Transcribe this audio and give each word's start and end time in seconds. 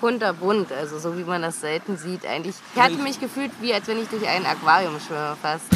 kunterbunt, 0.00 0.72
also 0.72 0.98
so 0.98 1.16
wie 1.18 1.24
man 1.24 1.42
das 1.42 1.60
selten 1.60 1.96
sieht. 1.96 2.26
Eigentlich, 2.26 2.56
ich 2.74 2.80
hatte 2.80 2.96
mich 2.96 3.20
gefühlt, 3.20 3.52
wie 3.60 3.74
als 3.74 3.86
wenn 3.86 4.00
ich 4.00 4.08
durch 4.08 4.26
ein 4.26 4.46
Aquarium 4.46 4.98
schwimme 4.98 5.36
fast. 5.40 5.66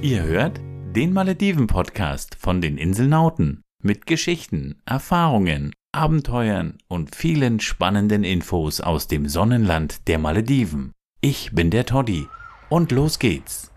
Ihr 0.00 0.22
hört 0.22 0.60
den 0.94 1.12
Malediven-Podcast 1.12 2.36
von 2.38 2.60
den 2.60 2.78
Inselnauten 2.78 3.62
mit 3.82 4.06
Geschichten, 4.06 4.80
Erfahrungen, 4.86 5.72
Abenteuern 5.92 6.78
und 6.88 7.14
vielen 7.14 7.60
spannenden 7.60 8.24
Infos 8.24 8.80
aus 8.80 9.08
dem 9.08 9.28
Sonnenland 9.28 10.08
der 10.08 10.18
Malediven. 10.18 10.92
Ich 11.20 11.52
bin 11.52 11.70
der 11.70 11.86
Toddy 11.86 12.28
und 12.68 12.92
los 12.92 13.18
geht's. 13.18 13.73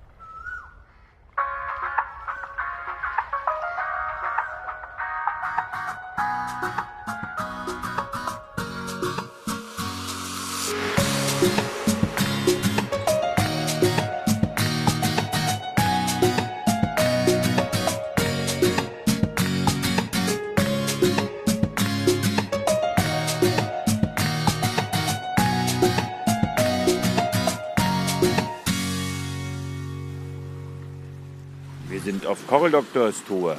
Sind 32.67 32.75
auf 32.75 32.91
Coral 32.91 33.11
Doctors 33.11 33.23
Tour 33.25 33.57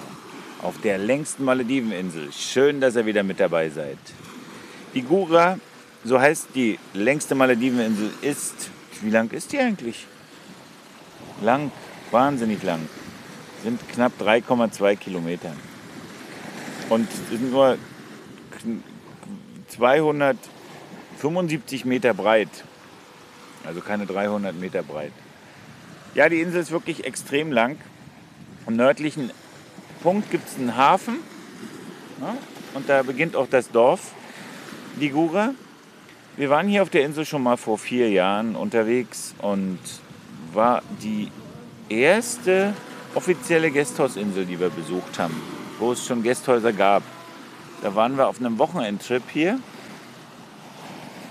auf 0.60 0.80
der 0.82 0.98
längsten 0.98 1.44
Malediveninsel. 1.44 2.30
Schön, 2.32 2.80
dass 2.80 2.96
ihr 2.96 3.06
wieder 3.06 3.22
mit 3.22 3.38
dabei 3.40 3.70
seid. 3.70 3.96
Die 4.94 5.00
Gura, 5.02 5.58
so 6.04 6.20
heißt 6.20 6.48
die 6.54 6.78
längste 6.92 7.34
Malediveninsel, 7.34 8.10
ist. 8.20 8.68
Wie 9.00 9.08
lang 9.10 9.30
ist 9.30 9.52
die 9.52 9.60
eigentlich? 9.60 10.06
Lang, 11.40 11.72
wahnsinnig 12.10 12.62
lang. 12.62 12.86
Sind 13.62 13.80
knapp 13.88 14.12
3,2 14.20 14.96
Kilometer. 14.96 15.54
Und 16.90 17.08
sind 17.30 17.50
nur 17.50 17.78
275 19.68 21.86
Meter 21.86 22.12
breit. 22.12 22.50
Also 23.64 23.80
keine 23.80 24.04
300 24.04 24.54
Meter 24.54 24.82
breit. 24.82 25.12
Ja, 26.14 26.28
die 26.28 26.42
Insel 26.42 26.60
ist 26.60 26.72
wirklich 26.72 27.06
extrem 27.06 27.52
lang. 27.52 27.78
Am 28.68 28.76
nördlichen 28.76 29.30
Punkt 30.02 30.30
gibt 30.30 30.46
es 30.46 30.58
einen 30.58 30.76
Hafen. 30.76 31.20
Ja, 32.20 32.36
und 32.74 32.86
da 32.86 33.02
beginnt 33.02 33.34
auch 33.34 33.46
das 33.48 33.70
Dorf 33.70 34.12
Ligura. 35.00 35.54
Wir 36.36 36.50
waren 36.50 36.68
hier 36.68 36.82
auf 36.82 36.90
der 36.90 37.06
Insel 37.06 37.24
schon 37.24 37.42
mal 37.42 37.56
vor 37.56 37.78
vier 37.78 38.10
Jahren 38.10 38.54
unterwegs 38.56 39.34
und 39.40 39.78
war 40.52 40.82
die 41.02 41.32
erste 41.88 42.74
offizielle 43.14 43.70
Gasthausinsel, 43.70 44.44
die 44.44 44.60
wir 44.60 44.68
besucht 44.68 45.18
haben, 45.18 45.40
wo 45.78 45.92
es 45.92 46.04
schon 46.04 46.22
Gasthäuser 46.22 46.74
gab. 46.74 47.02
Da 47.80 47.94
waren 47.94 48.18
wir 48.18 48.28
auf 48.28 48.38
einem 48.38 48.58
Wochenendtrip 48.58 49.22
hier. 49.32 49.58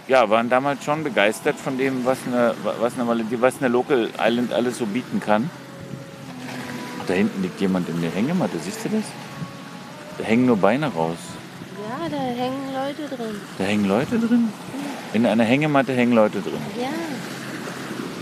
Ja, 0.07 0.27
waren 0.31 0.49
damals 0.49 0.83
schon 0.83 1.03
begeistert 1.03 1.57
von 1.59 1.77
dem, 1.77 2.03
was 2.03 2.17
eine, 2.25 2.55
was 2.79 2.97
eine, 2.97 3.29
was 3.39 3.57
eine 3.59 3.67
Local 3.67 4.09
Island 4.19 4.53
alles 4.53 4.79
so 4.79 4.87
bieten 4.87 5.19
kann. 5.19 5.51
Da 7.07 7.13
hinten 7.13 7.41
liegt 7.41 7.59
jemand 7.61 7.89
in 7.89 8.01
der 8.01 8.11
Hängematte, 8.11 8.57
siehst 8.59 8.83
du 8.85 8.89
das? 8.89 9.03
Da 10.17 10.23
hängen 10.23 10.45
nur 10.45 10.57
Beine 10.57 10.87
raus. 10.87 11.17
Ja, 11.89 12.09
da 12.09 12.17
hängen 12.17 12.73
Leute 12.73 13.15
drin. 13.15 13.35
Da 13.57 13.63
hängen 13.63 13.85
Leute 13.85 14.19
drin? 14.19 14.49
In 15.13 15.25
einer 15.25 15.45
Hängematte 15.45 15.93
hängen 15.93 16.13
Leute 16.13 16.41
drin. 16.41 16.59
Ja. 16.79 16.89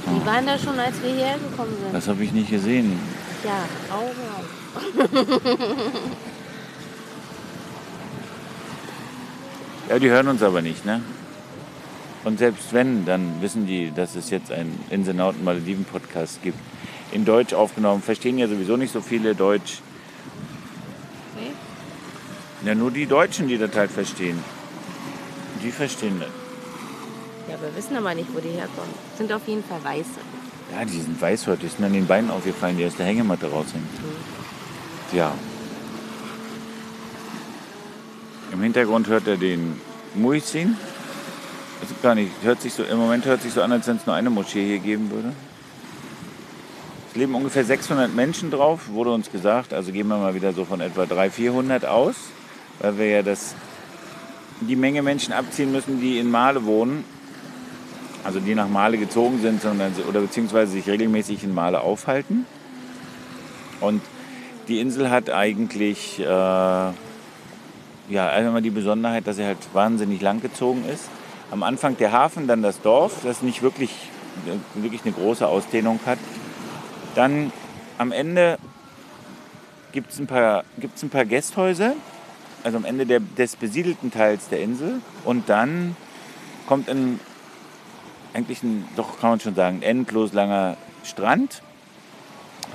Die 0.07 0.25
waren 0.25 0.45
da 0.45 0.57
schon, 0.57 0.79
als 0.79 1.01
wir 1.01 1.09
hierher 1.09 1.37
gekommen 1.39 1.75
sind. 1.81 1.93
Das 1.93 2.07
habe 2.07 2.23
ich 2.23 2.31
nicht 2.31 2.51
gesehen. 2.51 2.99
Ja, 3.43 3.65
Augen 3.95 4.21
auf. 4.35 5.29
Ja, 9.89 9.99
die 9.99 10.09
hören 10.09 10.27
uns 10.27 10.41
aber 10.41 10.63
nicht, 10.63 10.83
ne? 10.83 11.01
Und 12.23 12.39
selbst 12.39 12.73
wenn, 12.73 13.05
dann 13.05 13.39
wissen 13.41 13.67
die, 13.67 13.91
dass 13.91 14.15
es 14.15 14.31
jetzt 14.31 14.51
einen 14.51 14.83
Inselnauten-Malediven-Podcast 14.89 16.41
gibt. 16.41 16.57
In 17.11 17.25
Deutsch 17.25 17.53
aufgenommen. 17.53 18.01
Verstehen 18.01 18.37
ja 18.37 18.47
sowieso 18.47 18.77
nicht 18.77 18.91
so 18.91 19.01
viele 19.01 19.35
Deutsch. 19.35 19.79
Nee? 21.35 22.67
Ja, 22.67 22.75
nur 22.75 22.91
die 22.91 23.05
Deutschen, 23.05 23.47
die 23.47 23.57
das 23.57 23.75
halt 23.75 23.91
verstehen. 23.91 24.43
Die 25.63 25.71
verstehen 25.71 26.19
das. 26.19 26.29
Ja, 27.49 27.61
wir 27.61 27.75
wissen 27.75 27.95
aber 27.95 28.13
nicht, 28.15 28.33
wo 28.33 28.39
die 28.39 28.49
herkommen. 28.49 28.93
Sind 29.17 29.31
auf 29.31 29.47
jeden 29.47 29.63
Fall 29.63 29.83
Weiße. 29.83 30.19
Ja, 30.71 30.83
die 30.83 30.99
sind 30.99 31.21
weißhäutig, 31.21 31.71
sind 31.71 31.85
an 31.85 31.93
den 31.93 32.07
Beinen 32.07 32.31
aufgefallen, 32.31 32.77
die 32.77 32.85
aus 32.85 32.95
der 32.95 33.05
Hängematte 33.05 33.47
raushängen. 33.47 33.87
Ja. 35.13 35.33
Im 38.51 38.61
Hintergrund 38.61 39.07
hört 39.07 39.27
er 39.27 39.37
den 39.37 39.79
Muizzin. 40.15 40.75
Das 41.81 41.91
ist 41.91 42.01
gar 42.01 42.15
nicht, 42.15 42.31
hört 42.41 42.61
sich 42.61 42.73
so, 42.73 42.83
im 42.83 42.97
Moment 42.97 43.25
hört 43.25 43.41
sich 43.41 43.53
so 43.53 43.61
an, 43.61 43.71
als 43.71 43.85
wenn 43.87 43.97
es 43.97 44.05
nur 44.05 44.15
eine 44.15 44.29
Moschee 44.29 44.65
hier 44.65 44.79
geben 44.79 45.11
würde. 45.11 45.33
Es 47.15 47.19
leben 47.19 47.33
ungefähr 47.33 47.63
600 47.63 48.13
Menschen 48.13 48.51
drauf, 48.51 48.89
wurde 48.89 49.13
uns 49.13 49.31
gesagt. 49.31 49.73
Also 49.73 49.93
gehen 49.93 50.05
wir 50.09 50.17
mal 50.17 50.35
wieder 50.35 50.51
so 50.51 50.65
von 50.65 50.81
etwa 50.81 51.05
300, 51.05 51.31
400 51.33 51.85
aus, 51.85 52.15
weil 52.81 52.97
wir 52.97 53.07
ja 53.07 53.21
das, 53.21 53.55
die 54.59 54.75
Menge 54.75 55.01
Menschen 55.01 55.31
abziehen 55.31 55.71
müssen, 55.71 56.01
die 56.01 56.19
in 56.19 56.29
Male 56.29 56.65
wohnen. 56.65 57.05
Also 58.25 58.41
die 58.41 58.53
nach 58.53 58.67
Male 58.67 58.97
gezogen 58.97 59.39
sind, 59.41 59.61
sondern, 59.61 59.93
oder 60.09 60.19
beziehungsweise 60.19 60.73
sich 60.73 60.89
regelmäßig 60.89 61.45
in 61.45 61.53
Male 61.53 61.79
aufhalten. 61.79 62.45
Und 63.79 64.01
die 64.67 64.81
Insel 64.81 65.09
hat 65.09 65.29
eigentlich 65.29 66.19
äh, 66.19 66.25
ja, 66.25 66.93
einmal 68.09 68.61
die 68.61 68.71
Besonderheit, 68.71 69.25
dass 69.25 69.37
sie 69.37 69.45
halt 69.45 69.59
wahnsinnig 69.71 70.19
lang 70.19 70.41
gezogen 70.41 70.83
ist. 70.93 71.05
Am 71.49 71.63
Anfang 71.63 71.95
der 71.95 72.11
Hafen, 72.11 72.45
dann 72.45 72.61
das 72.61 72.81
Dorf, 72.81 73.21
das 73.23 73.41
nicht 73.41 73.61
wirklich, 73.61 73.91
wirklich 74.73 75.03
eine 75.05 75.13
große 75.13 75.47
Ausdehnung 75.47 76.01
hat. 76.05 76.19
Dann 77.15 77.51
am 77.97 78.11
Ende 78.11 78.57
gibt 79.93 80.11
es 80.11 80.19
ein, 80.19 80.27
paar- 80.27 80.63
gibt's 80.77 81.01
ein 81.01 81.09
paar 81.09 81.25
Gästhäuser, 81.25 81.93
also 82.63 82.77
am 82.77 82.85
Ende 82.85 83.05
der, 83.05 83.21
des 83.21 83.55
besiedelten 83.55 84.11
Teils 84.11 84.49
der 84.49 84.61
Insel. 84.61 85.01
Und 85.23 85.49
dann 85.49 85.95
kommt 86.67 86.89
ein, 86.89 87.19
eigentlich 88.33 88.61
ein, 88.63 88.85
doch 88.95 89.19
kann 89.19 89.31
man 89.31 89.39
schon 89.39 89.55
sagen, 89.55 89.81
endlos 89.81 90.33
langer 90.33 90.75
Strand, 91.03 91.61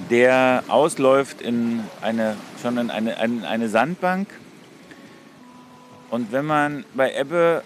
der 0.08 0.64
ausläuft 0.68 1.42
in 1.42 1.84
eine, 2.00 2.36
schon 2.62 2.78
in 2.78 2.90
eine, 2.90 3.22
in 3.22 3.44
eine 3.44 3.68
Sandbank. 3.68 4.28
Und 6.10 6.32
wenn 6.32 6.46
man 6.46 6.84
bei 6.94 7.14
Ebbe 7.14 7.62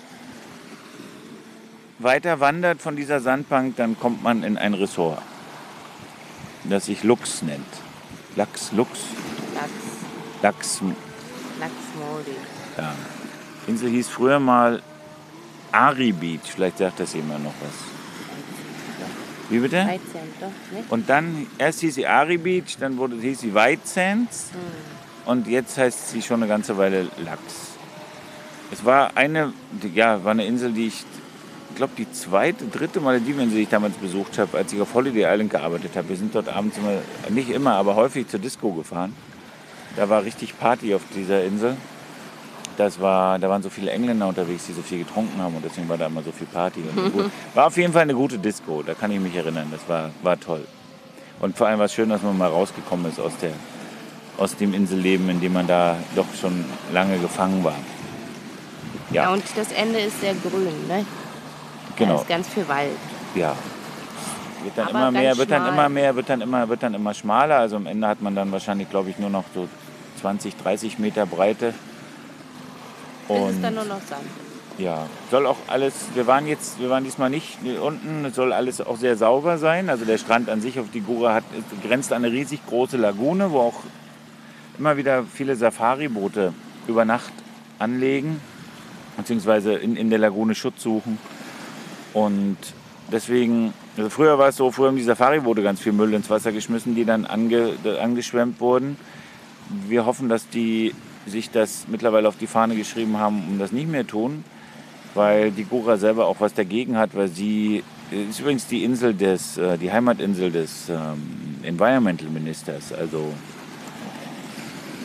weiter 2.00 2.40
wandert 2.40 2.82
von 2.82 2.96
dieser 2.96 3.20
Sandbank, 3.20 3.76
dann 3.76 3.98
kommt 3.98 4.22
man 4.22 4.42
in 4.42 4.58
ein 4.58 4.74
Ressort, 4.74 5.22
das 6.70 6.86
sich 6.86 7.02
Lux 7.04 7.42
nennt. 7.42 7.66
Lachs, 8.36 8.72
Lux, 8.72 9.00
Lachs, 9.54 9.70
Lachs, 10.42 10.80
Lachs 11.60 11.74
Moldy. 11.98 12.36
ja. 12.76 12.92
Die 13.66 13.70
Insel 13.70 13.90
hieß 13.90 14.08
früher 14.08 14.38
mal 14.40 14.82
Ari 15.72 16.12
Beach, 16.12 16.40
vielleicht 16.44 16.78
sagt 16.78 17.00
das 17.00 17.14
jemand 17.14 17.44
noch 17.44 17.54
was. 17.60 17.94
Wie 19.50 19.58
bitte? 19.58 19.84
13, 19.84 20.00
doch, 20.40 20.46
ne? 20.46 20.84
Und 20.88 21.08
dann, 21.08 21.46
erst 21.58 21.80
hieß 21.80 21.94
sie 21.94 22.06
Ari 22.06 22.38
Beach, 22.38 22.76
dann 22.78 22.96
wurde, 22.96 23.16
hieß 23.16 23.40
sie 23.40 23.54
White 23.54 23.82
Sands 23.84 24.50
und 25.26 25.46
jetzt 25.46 25.76
heißt 25.76 26.10
sie 26.10 26.22
schon 26.22 26.42
eine 26.42 26.48
ganze 26.48 26.76
Weile 26.76 27.08
Lachs. 27.24 27.72
Es 28.72 28.84
war 28.84 29.16
eine, 29.16 29.52
ja, 29.94 30.24
war 30.24 30.32
eine 30.32 30.44
Insel, 30.46 30.72
die 30.72 30.88
ich 30.88 31.04
glaube, 31.76 31.92
die 31.96 32.10
zweite, 32.12 32.66
dritte 32.66 33.00
Malediveninsel, 33.00 33.56
die 33.56 33.62
ich 33.62 33.68
damals 33.68 33.94
besucht 33.96 34.38
habe, 34.38 34.58
als 34.58 34.72
ich 34.72 34.80
auf 34.80 34.94
Holiday 34.94 35.24
Island 35.24 35.50
gearbeitet 35.50 35.92
habe. 35.96 36.08
Wir 36.08 36.16
sind 36.16 36.34
dort 36.34 36.48
abends 36.48 36.76
immer, 36.78 36.98
nicht 37.30 37.50
immer, 37.50 37.74
aber 37.74 37.96
häufig 37.96 38.28
zur 38.28 38.40
Disco 38.40 38.72
gefahren. 38.72 39.14
Da 39.96 40.08
war 40.08 40.24
richtig 40.24 40.58
Party 40.58 40.94
auf 40.94 41.02
dieser 41.14 41.44
Insel. 41.44 41.76
Das 42.76 43.00
war, 43.00 43.38
da 43.38 43.48
waren 43.48 43.62
so 43.62 43.70
viele 43.70 43.92
Engländer 43.92 44.26
unterwegs, 44.26 44.66
die 44.66 44.72
so 44.72 44.82
viel 44.82 44.98
getrunken 44.98 45.40
haben 45.40 45.54
und 45.54 45.64
deswegen 45.64 45.88
war 45.88 45.96
da 45.96 46.06
immer 46.06 46.22
so 46.22 46.32
viel 46.32 46.48
Party. 46.48 46.80
Gut. 47.12 47.30
War 47.54 47.68
auf 47.68 47.76
jeden 47.76 47.92
Fall 47.92 48.02
eine 48.02 48.14
gute 48.14 48.36
Disco, 48.36 48.82
da 48.82 48.94
kann 48.94 49.12
ich 49.12 49.20
mich 49.20 49.36
erinnern. 49.36 49.68
Das 49.70 49.88
war, 49.88 50.10
war 50.24 50.40
toll. 50.40 50.66
Und 51.38 51.56
vor 51.56 51.68
allem 51.68 51.78
war 51.78 51.86
es 51.86 51.94
schön, 51.94 52.08
dass 52.08 52.22
man 52.22 52.36
mal 52.36 52.48
rausgekommen 52.48 53.06
ist 53.06 53.20
aus, 53.20 53.32
der, 53.40 53.52
aus 54.38 54.56
dem 54.56 54.74
Inselleben, 54.74 55.28
in 55.30 55.40
dem 55.40 55.52
man 55.52 55.68
da 55.68 55.96
doch 56.16 56.26
schon 56.40 56.64
lange 56.92 57.18
gefangen 57.18 57.62
war. 57.62 57.76
Ja. 59.10 59.24
Ja, 59.24 59.32
und 59.32 59.44
das 59.54 59.70
Ende 59.70 60.00
ist 60.00 60.20
sehr 60.20 60.34
grün, 60.34 60.88
ne? 60.88 61.06
Da 61.96 62.04
genau. 62.04 62.20
ist 62.20 62.28
ganz 62.28 62.48
viel 62.48 62.66
Wald. 62.68 62.90
Ja. 63.34 63.54
Wird 64.62 64.78
dann 64.78 64.88
Aber 64.88 64.98
immer 64.98 65.10
mehr, 65.10 65.36
wird 65.36 65.50
dann 65.50 65.68
immer 65.68 65.88
mehr, 65.88 66.16
wird 66.16 66.28
dann 66.30 66.40
immer, 66.40 66.68
wird 66.68 66.82
dann 66.82 66.94
immer 66.94 67.14
schmaler. 67.14 67.58
Also 67.58 67.76
am 67.76 67.86
Ende 67.86 68.08
hat 68.08 68.22
man 68.22 68.34
dann 68.34 68.50
wahrscheinlich, 68.50 68.88
glaube 68.90 69.10
ich, 69.10 69.18
nur 69.18 69.30
noch 69.30 69.44
so 69.54 69.68
20, 70.20 70.56
30 70.56 70.98
Meter 70.98 71.26
Breite. 71.26 71.74
Und 73.28 73.50
ist 73.50 73.62
dann 73.62 73.74
nur 73.74 73.84
noch 73.84 74.00
Sand. 74.00 74.22
Ja, 74.76 75.06
soll 75.30 75.46
auch 75.46 75.58
alles, 75.68 75.94
wir 76.14 76.26
waren 76.26 76.48
jetzt, 76.48 76.80
wir 76.80 76.90
waren 76.90 77.04
diesmal 77.04 77.30
nicht 77.30 77.58
unten, 77.80 78.24
es 78.24 78.34
soll 78.34 78.52
alles 78.52 78.80
auch 78.80 78.96
sehr 78.96 79.16
sauber 79.16 79.58
sein. 79.58 79.88
Also 79.88 80.04
der 80.04 80.18
Strand 80.18 80.48
an 80.48 80.60
sich 80.60 80.80
auf 80.80 80.86
die 80.92 81.00
Gura 81.00 81.34
hat, 81.34 81.44
grenzt 81.86 82.12
an 82.12 82.24
eine 82.24 82.34
riesig 82.34 82.66
große 82.66 82.96
Lagune, 82.96 83.52
wo 83.52 83.60
auch 83.60 83.80
immer 84.78 84.96
wieder 84.96 85.24
viele 85.32 85.54
Safari-Boote 85.54 86.52
über 86.88 87.04
Nacht 87.04 87.32
anlegen, 87.78 88.40
beziehungsweise 89.16 89.74
in, 89.74 89.94
in 89.96 90.10
der 90.10 90.18
Lagune 90.18 90.56
Schutz 90.56 90.82
suchen. 90.82 91.18
Und 92.14 92.56
deswegen, 93.12 93.74
also 93.96 94.08
früher 94.08 94.38
war 94.38 94.48
es 94.48 94.56
so, 94.56 94.70
früher 94.70 94.88
haben 94.88 94.96
die 94.96 95.02
Safari-Boote 95.02 95.62
ganz 95.62 95.80
viel 95.80 95.92
Müll 95.92 96.14
ins 96.14 96.30
Wasser 96.30 96.52
geschmissen, 96.52 96.94
die 96.94 97.04
dann 97.04 97.26
ange, 97.26 97.74
angeschwemmt 98.00 98.60
wurden. 98.60 98.96
Wir 99.88 100.06
hoffen, 100.06 100.28
dass 100.28 100.48
die 100.48 100.94
sich 101.26 101.50
das 101.50 101.86
mittlerweile 101.88 102.28
auf 102.28 102.36
die 102.36 102.46
Fahne 102.46 102.76
geschrieben 102.76 103.18
haben, 103.18 103.42
um 103.48 103.58
das 103.58 103.72
nicht 103.72 103.88
mehr 103.88 104.06
tun, 104.06 104.44
weil 105.14 105.50
die 105.50 105.64
Gora 105.64 105.96
selber 105.96 106.26
auch 106.26 106.40
was 106.40 106.54
dagegen 106.54 106.96
hat, 106.96 107.14
weil 107.14 107.28
sie 107.28 107.82
ist 108.10 108.40
übrigens 108.40 108.66
die 108.66 108.84
Insel 108.84 109.14
des, 109.14 109.56
äh, 109.56 109.78
die 109.78 109.90
Heimatinsel 109.90 110.52
des 110.52 110.88
ähm, 110.88 111.58
Environmental 111.62 112.28
Ministers, 112.28 112.92
also 112.92 113.32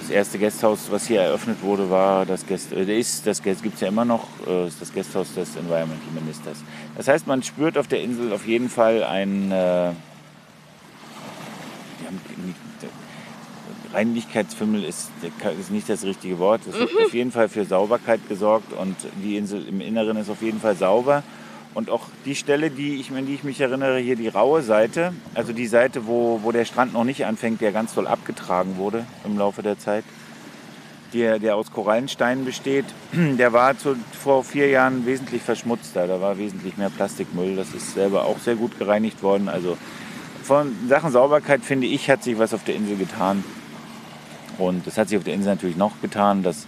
das 0.10 0.16
erste 0.16 0.40
Gasthaus, 0.40 0.90
was 0.90 1.06
hier 1.06 1.22
eröffnet 1.22 1.62
wurde, 1.62 1.88
war 1.92 2.26
das 2.26 2.48
Gast, 2.48 2.74
äh, 2.74 3.00
ist 3.00 3.28
das 3.28 3.44
gibt 3.44 3.76
es 3.76 3.80
ja 3.80 3.90
immer 3.90 4.06
noch, 4.06 4.28
äh, 4.48 4.68
ist 4.68 4.82
das 4.82 4.92
Gasthaus 4.92 5.36
des 5.36 5.56
Environmental 5.56 6.12
Ministers. 6.16 6.58
Das 6.98 7.08
heißt, 7.08 7.28
man 7.28 7.44
spürt 7.44 7.78
auf 7.78 7.88
der 7.88 8.02
Insel 8.02 8.34
auf 8.34 8.48
jeden 8.48 8.70
Fall 8.70 9.04
ein 9.04 9.52
äh, 9.52 9.92
Reinlichkeitsfimmel 13.94 14.84
ist, 14.84 15.10
ist 15.60 15.72
nicht 15.72 15.88
das 15.90 16.04
richtige 16.04 16.40
Wort. 16.40 16.62
Es 16.68 16.74
wird 16.74 16.92
mhm. 16.92 17.06
auf 17.06 17.14
jeden 17.14 17.32
Fall 17.32 17.48
für 17.48 17.66
Sauberkeit 17.66 18.28
gesorgt 18.28 18.74
und 18.74 18.96
die 19.24 19.38
Insel 19.38 19.68
im 19.68 19.80
Inneren 19.80 20.18
ist 20.18 20.30
auf 20.30 20.42
jeden 20.42 20.60
Fall 20.60 20.76
sauber. 20.76 21.24
Und 21.74 21.90
auch 21.90 22.08
die 22.26 22.36
Stelle, 22.36 22.72
die 22.72 23.00
ich, 23.00 23.12
an 23.12 23.26
die 23.28 23.36
ich 23.36 23.44
mich 23.44 23.62
erinnere, 23.62 24.00
hier 24.00 24.16
die 24.16 24.28
raue 24.28 24.64
Seite, 24.64 25.14
also 25.36 25.54
die 25.54 25.68
Seite, 25.68 26.08
wo, 26.08 26.40
wo 26.44 26.52
der 26.52 26.66
Strand 26.66 26.94
noch 26.94 27.04
nicht 27.04 27.26
anfängt, 27.26 27.62
der 27.62 27.72
ganz 27.72 27.94
toll 27.94 28.08
abgetragen 28.08 28.78
wurde 28.78 29.06
im 29.24 29.38
Laufe 29.38 29.62
der 29.62 29.78
Zeit, 29.78 30.04
der, 31.14 31.40
der 31.40 31.56
aus 31.56 31.72
Korallensteinen 31.72 32.44
besteht, 32.44 32.86
der 33.14 33.54
war 33.54 33.78
zu, 33.78 33.96
vor 34.12 34.44
vier 34.44 34.70
Jahren 34.70 35.06
wesentlich 35.06 35.44
verschmutzter. 35.44 36.08
Da 36.08 36.20
war 36.22 36.38
wesentlich 36.38 36.78
mehr 36.78 36.90
Plastikmüll. 36.90 37.56
Das 37.56 37.74
ist 37.74 37.94
selber 37.94 38.26
auch 38.26 38.40
sehr 38.40 38.56
gut 38.56 38.78
gereinigt 38.80 39.22
worden. 39.22 39.48
Also 39.48 39.78
von 40.44 40.76
Sachen 40.88 41.12
Sauberkeit, 41.12 41.64
finde 41.64 41.86
ich, 41.86 42.10
hat 42.10 42.24
sich 42.24 42.40
was 42.40 42.54
auf 42.54 42.64
der 42.64 42.76
Insel 42.76 42.98
getan. 42.98 43.44
Und 44.58 44.88
es 44.88 44.98
hat 44.98 45.10
sich 45.10 45.18
auf 45.18 45.24
der 45.24 45.36
Insel 45.36 45.54
natürlich 45.54 45.78
noch 45.78 46.02
getan, 46.02 46.42
dass 46.44 46.68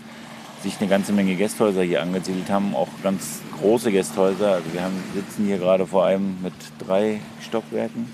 sich 0.64 0.80
eine 0.80 0.90
ganze 0.90 1.14
Menge 1.14 1.36
Gästhäuser 1.36 1.84
hier 1.84 2.02
angesiedelt 2.02 2.50
haben, 2.50 2.76
auch 2.76 2.90
ganz 3.04 3.42
große 3.60 3.92
Gästhäuser. 3.92 4.54
Also 4.54 4.74
wir 4.74 4.84
haben, 4.84 5.02
sitzen 5.14 5.46
hier 5.46 5.58
gerade 5.58 5.88
vor 5.88 6.06
einem 6.06 6.38
mit 6.42 6.54
drei 6.80 7.20
Stockwerken, 7.42 8.08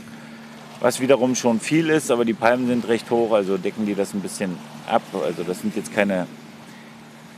was 0.80 1.00
wiederum 1.00 1.36
schon 1.36 1.60
viel 1.60 1.90
ist, 1.90 2.12
aber 2.12 2.26
die 2.26 2.34
Palmen 2.34 2.68
sind 2.68 2.88
recht 2.88 3.10
hoch, 3.12 3.32
also 3.34 3.58
decken 3.58 3.86
die 3.86 3.96
das 3.96 4.14
ein 4.14 4.22
bisschen 4.22 4.58
ab. 4.88 5.02
Also 5.26 5.44
das 5.44 5.62
sind 5.62 5.76
jetzt 5.76 5.94
keine 5.94 6.28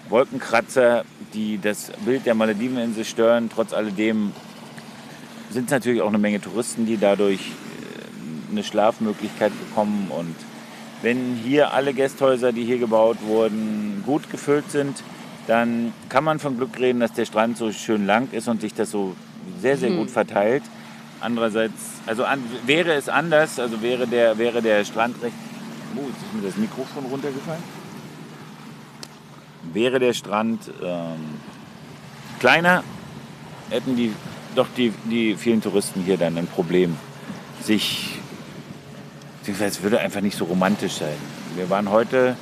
Wolkenkratzer, 0.09 1.05
die 1.33 1.59
das 1.59 1.91
Bild 2.05 2.25
der 2.25 2.35
Malediveninsel 2.35 3.05
stören. 3.05 3.49
Trotz 3.53 3.73
alledem 3.73 4.33
sind 5.51 5.65
es 5.65 5.71
natürlich 5.71 6.01
auch 6.01 6.07
eine 6.07 6.17
Menge 6.17 6.41
Touristen, 6.41 6.85
die 6.85 6.97
dadurch 6.97 7.39
äh, 7.39 8.51
eine 8.51 8.63
Schlafmöglichkeit 8.63 9.51
bekommen 9.59 10.11
und 10.11 10.35
wenn 11.01 11.35
hier 11.43 11.73
alle 11.73 11.93
Gästhäuser, 11.93 12.51
die 12.51 12.65
hier 12.65 12.77
gebaut 12.77 13.17
wurden, 13.21 14.03
gut 14.05 14.29
gefüllt 14.29 14.69
sind, 14.71 15.01
dann 15.47 15.93
kann 16.09 16.23
man 16.23 16.39
von 16.39 16.57
Glück 16.57 16.77
reden, 16.79 16.99
dass 16.99 17.13
der 17.13 17.25
Strand 17.25 17.57
so 17.57 17.71
schön 17.71 18.05
lang 18.05 18.27
ist 18.31 18.47
und 18.47 18.61
sich 18.61 18.73
das 18.73 18.91
so 18.91 19.15
sehr, 19.61 19.77
sehr 19.77 19.89
mhm. 19.89 19.97
gut 19.97 20.11
verteilt. 20.11 20.63
Andererseits, 21.21 21.73
also 22.05 22.23
an, 22.23 22.43
wäre 22.65 22.93
es 22.93 23.09
anders, 23.09 23.59
also 23.59 23.81
wäre 23.81 24.07
der, 24.07 24.37
wäre 24.37 24.61
der 24.61 24.85
Strand 24.85 25.21
recht. 25.23 25.35
Oh, 25.95 26.01
jetzt 26.07 26.21
ist 26.21 26.33
mir 26.33 26.47
das 26.47 26.57
Mikrofon 26.57 27.05
runtergefallen. 27.05 27.63
Wäre 29.73 29.99
der 29.99 30.13
Strand 30.13 30.71
ähm, 30.83 31.39
kleiner, 32.39 32.83
hätten 33.69 33.95
die 33.95 34.13
doch 34.55 34.67
die, 34.75 34.93
die 35.05 35.35
vielen 35.35 35.61
Touristen 35.61 36.01
hier 36.01 36.17
dann 36.17 36.37
ein 36.37 36.47
Problem, 36.47 36.95
sich 37.61 38.18
beziehungsweise 39.39 39.77
es 39.77 39.83
würde 39.83 39.99
einfach 39.99 40.21
nicht 40.21 40.37
so 40.37 40.45
romantisch 40.45 40.93
sein. 40.93 41.15
Wir 41.55 41.69
waren 41.69 41.89
heute 41.89 42.35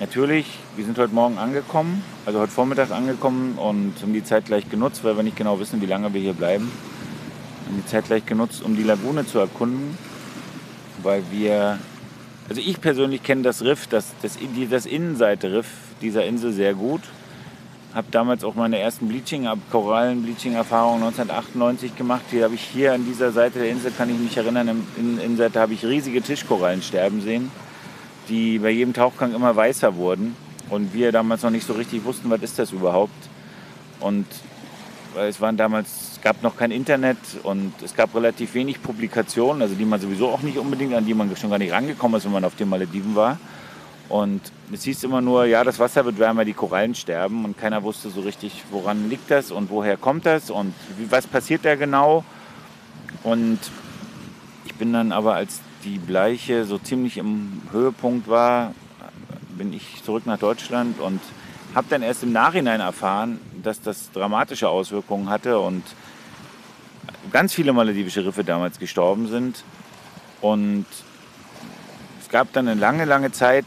natürlich, 0.00 0.46
wir 0.76 0.84
sind 0.84 0.98
heute 0.98 1.14
Morgen 1.14 1.38
angekommen, 1.38 2.02
also 2.26 2.40
heute 2.40 2.52
Vormittag 2.52 2.90
angekommen 2.90 3.58
und 3.58 3.94
haben 4.02 4.12
die 4.12 4.24
Zeit 4.24 4.46
gleich 4.46 4.68
genutzt, 4.68 5.04
weil 5.04 5.16
wir 5.16 5.22
nicht 5.22 5.36
genau 5.36 5.60
wissen, 5.60 5.80
wie 5.80 5.86
lange 5.86 6.12
wir 6.12 6.20
hier 6.20 6.32
bleiben. 6.32 6.70
Haben 7.66 7.82
die 7.84 7.86
Zeit 7.86 8.06
gleich 8.06 8.26
genutzt, 8.26 8.62
um 8.62 8.76
die 8.76 8.82
Lagune 8.82 9.26
zu 9.26 9.38
erkunden, 9.38 9.96
weil 11.02 11.22
wir, 11.30 11.78
also 12.48 12.60
ich 12.60 12.80
persönlich 12.80 13.22
kenne 13.22 13.42
das 13.42 13.62
Riff, 13.62 13.86
das, 13.86 14.12
das, 14.22 14.38
das 14.70 14.86
Innenseite-Riff 14.86 15.66
dieser 16.00 16.24
Insel 16.24 16.52
sehr 16.52 16.74
gut 16.74 17.02
habe 17.94 18.08
damals 18.10 18.42
auch 18.42 18.56
meine 18.56 18.78
ersten 18.80 19.06
Bleaching, 19.06 19.48
Korallen-Bleaching-Erfahrungen 19.70 21.04
1998 21.04 21.96
gemacht. 21.96 22.22
Die 22.32 22.42
habe 22.42 22.54
ich 22.54 22.62
hier 22.62 22.92
an 22.92 23.04
dieser 23.04 23.30
Seite 23.30 23.60
der 23.60 23.68
Insel, 23.70 23.92
kann 23.92 24.10
ich 24.10 24.18
mich 24.18 24.36
erinnern, 24.36 24.84
in 24.96 25.16
der 25.16 25.24
Innenseite 25.24 25.60
habe 25.60 25.74
ich 25.74 25.84
riesige 25.84 26.20
Tischkorallen 26.20 26.82
sterben 26.82 27.20
sehen, 27.20 27.52
die 28.28 28.58
bei 28.58 28.70
jedem 28.70 28.94
Tauchgang 28.94 29.32
immer 29.32 29.54
weißer 29.54 29.94
wurden. 29.94 30.34
Und 30.70 30.92
wir 30.92 31.12
damals 31.12 31.42
noch 31.42 31.50
nicht 31.50 31.66
so 31.66 31.74
richtig 31.74 32.04
wussten, 32.04 32.30
was 32.30 32.42
ist 32.42 32.58
das 32.58 32.72
überhaupt. 32.72 33.12
Und 34.00 34.26
es 35.16 35.40
waren 35.40 35.56
damals, 35.56 36.18
gab 36.22 36.42
noch 36.42 36.56
kein 36.56 36.72
Internet 36.72 37.18
und 37.44 37.74
es 37.84 37.94
gab 37.94 38.12
relativ 38.16 38.54
wenig 38.54 38.82
Publikationen, 38.82 39.62
also 39.62 39.76
die 39.76 39.84
man 39.84 40.00
sowieso 40.00 40.30
auch 40.30 40.42
nicht 40.42 40.58
unbedingt, 40.58 40.94
an 40.94 41.06
die 41.06 41.14
man 41.14 41.34
schon 41.36 41.50
gar 41.50 41.58
nicht 41.58 41.72
rangekommen 41.72 42.18
ist, 42.18 42.24
wenn 42.24 42.32
man 42.32 42.44
auf 42.44 42.56
den 42.56 42.68
Malediven 42.68 43.14
war. 43.14 43.38
Und 44.08 44.40
es 44.72 44.84
hieß 44.84 45.04
immer 45.04 45.20
nur, 45.20 45.46
ja, 45.46 45.64
das 45.64 45.78
Wasser 45.78 46.04
wird 46.04 46.18
wärmer, 46.18 46.44
die 46.44 46.52
Korallen 46.52 46.94
sterben. 46.94 47.44
Und 47.44 47.58
keiner 47.58 47.82
wusste 47.82 48.10
so 48.10 48.20
richtig, 48.20 48.64
woran 48.70 49.08
liegt 49.08 49.30
das 49.30 49.50
und 49.50 49.70
woher 49.70 49.96
kommt 49.96 50.26
das 50.26 50.50
und 50.50 50.74
was 51.08 51.26
passiert 51.26 51.64
da 51.64 51.74
genau. 51.74 52.24
Und 53.22 53.58
ich 54.66 54.74
bin 54.74 54.92
dann 54.92 55.12
aber, 55.12 55.34
als 55.34 55.60
die 55.84 55.98
Bleiche 55.98 56.64
so 56.64 56.78
ziemlich 56.78 57.16
im 57.16 57.62
Höhepunkt 57.70 58.28
war, 58.28 58.74
bin 59.56 59.72
ich 59.72 60.02
zurück 60.04 60.26
nach 60.26 60.38
Deutschland 60.38 61.00
und 61.00 61.20
habe 61.74 61.86
dann 61.90 62.02
erst 62.02 62.22
im 62.22 62.32
Nachhinein 62.32 62.80
erfahren, 62.80 63.40
dass 63.62 63.80
das 63.80 64.10
dramatische 64.12 64.68
Auswirkungen 64.68 65.28
hatte 65.28 65.58
und 65.58 65.82
ganz 67.32 67.54
viele 67.54 67.72
maledivische 67.72 68.24
Riffe 68.24 68.44
damals 68.44 68.78
gestorben 68.78 69.28
sind. 69.28 69.64
Und 70.40 70.86
es 72.24 72.30
gab 72.30 72.52
dann 72.54 72.66
eine 72.66 72.80
lange, 72.80 73.04
lange 73.04 73.32
Zeit, 73.32 73.66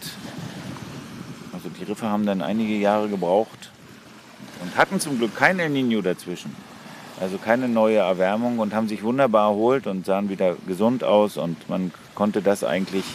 die 1.80 1.84
Riffe 1.84 2.08
haben 2.08 2.26
dann 2.26 2.42
einige 2.42 2.76
Jahre 2.76 3.08
gebraucht 3.08 3.72
und 4.62 4.76
hatten 4.76 5.00
zum 5.00 5.18
Glück 5.18 5.36
kein 5.36 5.60
El 5.60 5.70
Nino 5.70 6.02
dazwischen. 6.02 6.56
Also 7.20 7.38
keine 7.38 7.68
neue 7.68 7.98
Erwärmung 7.98 8.60
und 8.60 8.74
haben 8.74 8.88
sich 8.88 9.04
wunderbar 9.04 9.50
erholt 9.50 9.88
und 9.88 10.06
sahen 10.06 10.30
wieder 10.30 10.56
gesund 10.68 11.04
aus 11.04 11.38
und 11.38 11.70
man 11.70 11.92
konnte 12.14 12.42
das 12.42 12.64
eigentlich 12.64 13.06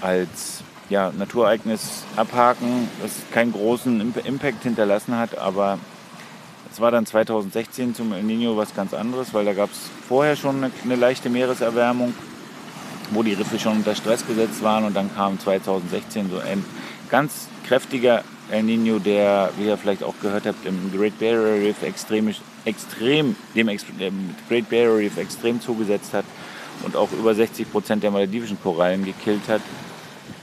als 0.00 0.62
ja, 0.90 1.12
Naturereignis 1.16 2.02
abhaken, 2.16 2.88
das 3.00 3.12
keinen 3.32 3.52
großen 3.52 4.14
Impact 4.24 4.64
hinterlassen 4.64 5.16
hat, 5.16 5.38
aber 5.38 5.78
es 6.72 6.80
war 6.80 6.90
dann 6.90 7.06
2016 7.06 7.94
zum 7.94 8.12
El 8.12 8.24
Nino 8.24 8.56
was 8.56 8.74
ganz 8.74 8.94
anderes, 8.94 9.32
weil 9.32 9.44
da 9.44 9.52
gab 9.52 9.70
es 9.70 9.78
vorher 10.08 10.34
schon 10.34 10.56
eine, 10.56 10.72
eine 10.84 10.96
leichte 10.96 11.30
Meereserwärmung, 11.30 12.14
wo 13.10 13.22
die 13.22 13.34
Riffe 13.34 13.58
schon 13.58 13.76
unter 13.76 13.94
Stress 13.94 14.26
gesetzt 14.26 14.62
waren 14.62 14.84
und 14.84 14.94
dann 14.94 15.14
kam 15.14 15.38
2016 15.38 16.30
so 16.30 16.38
ein 16.38 16.64
ganz 17.10 17.48
kräftiger 17.66 18.24
El 18.50 18.62
Nino, 18.62 18.98
der, 18.98 19.50
wie 19.56 19.66
ihr 19.66 19.76
vielleicht 19.76 20.02
auch 20.02 20.14
gehört 20.20 20.46
habt, 20.46 20.66
im 20.66 20.92
Great 20.94 21.18
Barrier 21.18 21.66
Reef 21.66 21.82
extrem, 21.82 22.34
extrem 22.64 23.36
dem, 23.54 24.34
Great 24.48 24.68
Barrier 24.68 24.98
Reef 24.98 25.16
extrem 25.16 25.60
zugesetzt 25.60 26.12
hat 26.12 26.24
und 26.82 26.96
auch 26.96 27.10
über 27.12 27.34
60 27.34 27.70
Prozent 27.70 28.02
der 28.02 28.10
maledivischen 28.10 28.60
Korallen 28.62 29.04
gekillt 29.04 29.48
hat. 29.48 29.62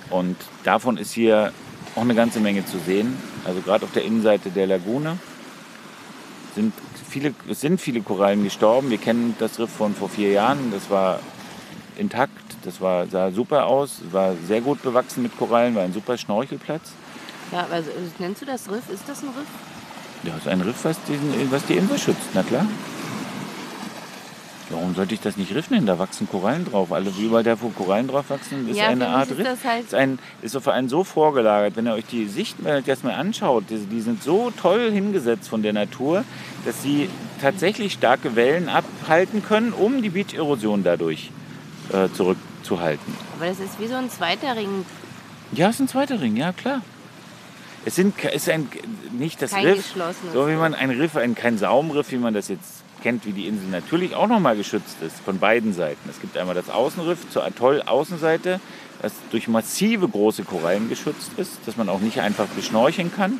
Und 0.09 0.35
davon 0.63 0.97
ist 0.97 1.13
hier 1.13 1.53
auch 1.95 2.01
eine 2.01 2.15
ganze 2.15 2.39
Menge 2.39 2.65
zu 2.65 2.79
sehen. 2.79 3.17
Also 3.45 3.61
gerade 3.61 3.85
auf 3.85 3.91
der 3.91 4.03
Innenseite 4.03 4.49
der 4.49 4.67
Lagune 4.67 5.17
sind 6.55 6.73
viele, 7.09 7.33
sind 7.51 7.79
viele 7.79 8.01
Korallen 8.01 8.43
gestorben. 8.43 8.89
Wir 8.89 8.97
kennen 8.97 9.35
das 9.39 9.59
Riff 9.59 9.69
von 9.69 9.93
vor 9.93 10.09
vier 10.09 10.31
Jahren. 10.31 10.71
Das 10.71 10.89
war 10.89 11.19
intakt. 11.97 12.50
Das 12.63 12.79
war, 12.79 13.07
sah 13.07 13.31
super 13.31 13.65
aus, 13.65 14.01
war 14.11 14.35
sehr 14.47 14.61
gut 14.61 14.81
bewachsen 14.83 15.23
mit 15.23 15.35
Korallen, 15.37 15.75
war 15.75 15.83
ein 15.83 15.93
super 15.93 16.17
Schnorchelplatz. 16.17 16.91
Ja, 17.51 17.65
also 17.71 17.89
nennst 18.19 18.41
du 18.41 18.45
das 18.45 18.69
Riff? 18.69 18.89
Ist 18.93 19.03
das 19.07 19.23
ein 19.23 19.29
Riff? 19.29 19.47
Ja, 20.23 20.33
das 20.33 20.41
ist 20.43 20.47
ein 20.47 20.61
Riff, 20.61 20.85
was, 20.85 20.97
diesen, 21.03 21.51
was 21.51 21.65
die 21.65 21.73
Insel 21.77 21.97
schützt, 21.97 22.29
na 22.33 22.43
klar. 22.43 22.65
Warum 24.69 24.95
sollte 24.95 25.13
ich 25.13 25.19
das 25.19 25.35
nicht 25.35 25.53
Riff 25.53 25.69
nennen? 25.69 25.85
Da 25.85 25.99
wachsen 25.99 26.29
Korallen 26.29 26.63
drauf. 26.63 26.93
Alle, 26.93 27.13
wie 27.17 27.25
überall 27.25 27.43
da, 27.43 27.59
wo 27.61 27.69
Korallen 27.69 28.07
drauf 28.07 28.29
wachsen, 28.29 28.69
ist 28.69 28.77
Ja, 28.77 28.87
eine 28.87 29.07
Art 29.07 29.29
ist 29.29 29.39
Riff. 29.39 29.45
das 29.47 29.65
halt- 29.65 29.83
ist, 29.83 29.93
ein, 29.93 30.17
ist 30.41 30.53
so 30.53 30.61
für 30.61 30.71
einen 30.71 30.87
so 30.87 31.03
vorgelagert. 31.03 31.75
Wenn 31.75 31.87
ihr 31.87 31.93
euch 31.93 32.05
die 32.05 32.25
Sicht 32.27 32.55
jetzt 32.85 33.03
mal 33.03 33.13
anschaut, 33.15 33.65
die, 33.69 33.79
die 33.79 33.99
sind 33.99 34.23
so 34.23 34.49
toll 34.51 34.89
hingesetzt 34.89 35.49
von 35.49 35.61
der 35.61 35.73
Natur, 35.73 36.23
dass 36.63 36.81
sie 36.83 37.09
tatsächlich 37.41 37.91
starke 37.93 38.37
Wellen 38.37 38.69
abhalten 38.69 39.43
können, 39.43 39.73
um 39.73 40.01
die 40.01 40.09
Beach-Erosion 40.09 40.83
dadurch 40.85 41.31
äh, 41.91 42.09
zurückzuhalten. 42.13 43.13
Aber 43.37 43.47
das 43.47 43.59
ist 43.59 43.79
wie 43.79 43.87
so 43.87 43.95
ein 43.95 44.09
zweiter 44.09 44.55
Ring. 44.55 44.85
Ja, 45.51 45.69
es 45.69 45.75
ist 45.75 45.81
ein 45.81 45.87
zweiter 45.87 46.21
Ring, 46.21 46.35
ja 46.35 46.51
klar. 46.53 46.81
Es 47.83 47.95
sind, 47.95 48.23
ist 48.23 48.47
ein, 48.47 48.69
nicht 49.11 49.41
das 49.41 49.51
Kein 49.51 49.65
Riff, 49.65 49.95
so 50.33 50.47
wie 50.47 50.53
man 50.53 50.75
ein 50.75 50.91
Riff, 50.91 51.15
ein, 51.15 51.33
kein 51.33 51.57
Saumriff, 51.57 52.11
wie 52.11 52.17
man 52.17 52.33
das 52.33 52.47
jetzt 52.47 52.83
kennt, 53.01 53.25
wie 53.25 53.31
die 53.31 53.47
Insel 53.47 53.69
natürlich 53.69 54.13
auch 54.15 54.27
nochmal 54.27 54.55
geschützt 54.55 54.97
ist, 55.01 55.19
von 55.19 55.39
beiden 55.39 55.73
Seiten. 55.73 56.07
Es 56.07 56.21
gibt 56.21 56.37
einmal 56.37 56.53
das 56.53 56.69
Außenriff 56.69 57.29
zur 57.31 57.43
Atoll-Außenseite, 57.43 58.59
das 59.01 59.13
durch 59.31 59.47
massive 59.47 60.07
große 60.07 60.43
Korallen 60.43 60.89
geschützt 60.89 61.31
ist, 61.37 61.57
dass 61.65 61.75
man 61.75 61.89
auch 61.89 61.99
nicht 61.99 62.19
einfach 62.19 62.45
beschnorcheln 62.47 63.11
kann. 63.13 63.39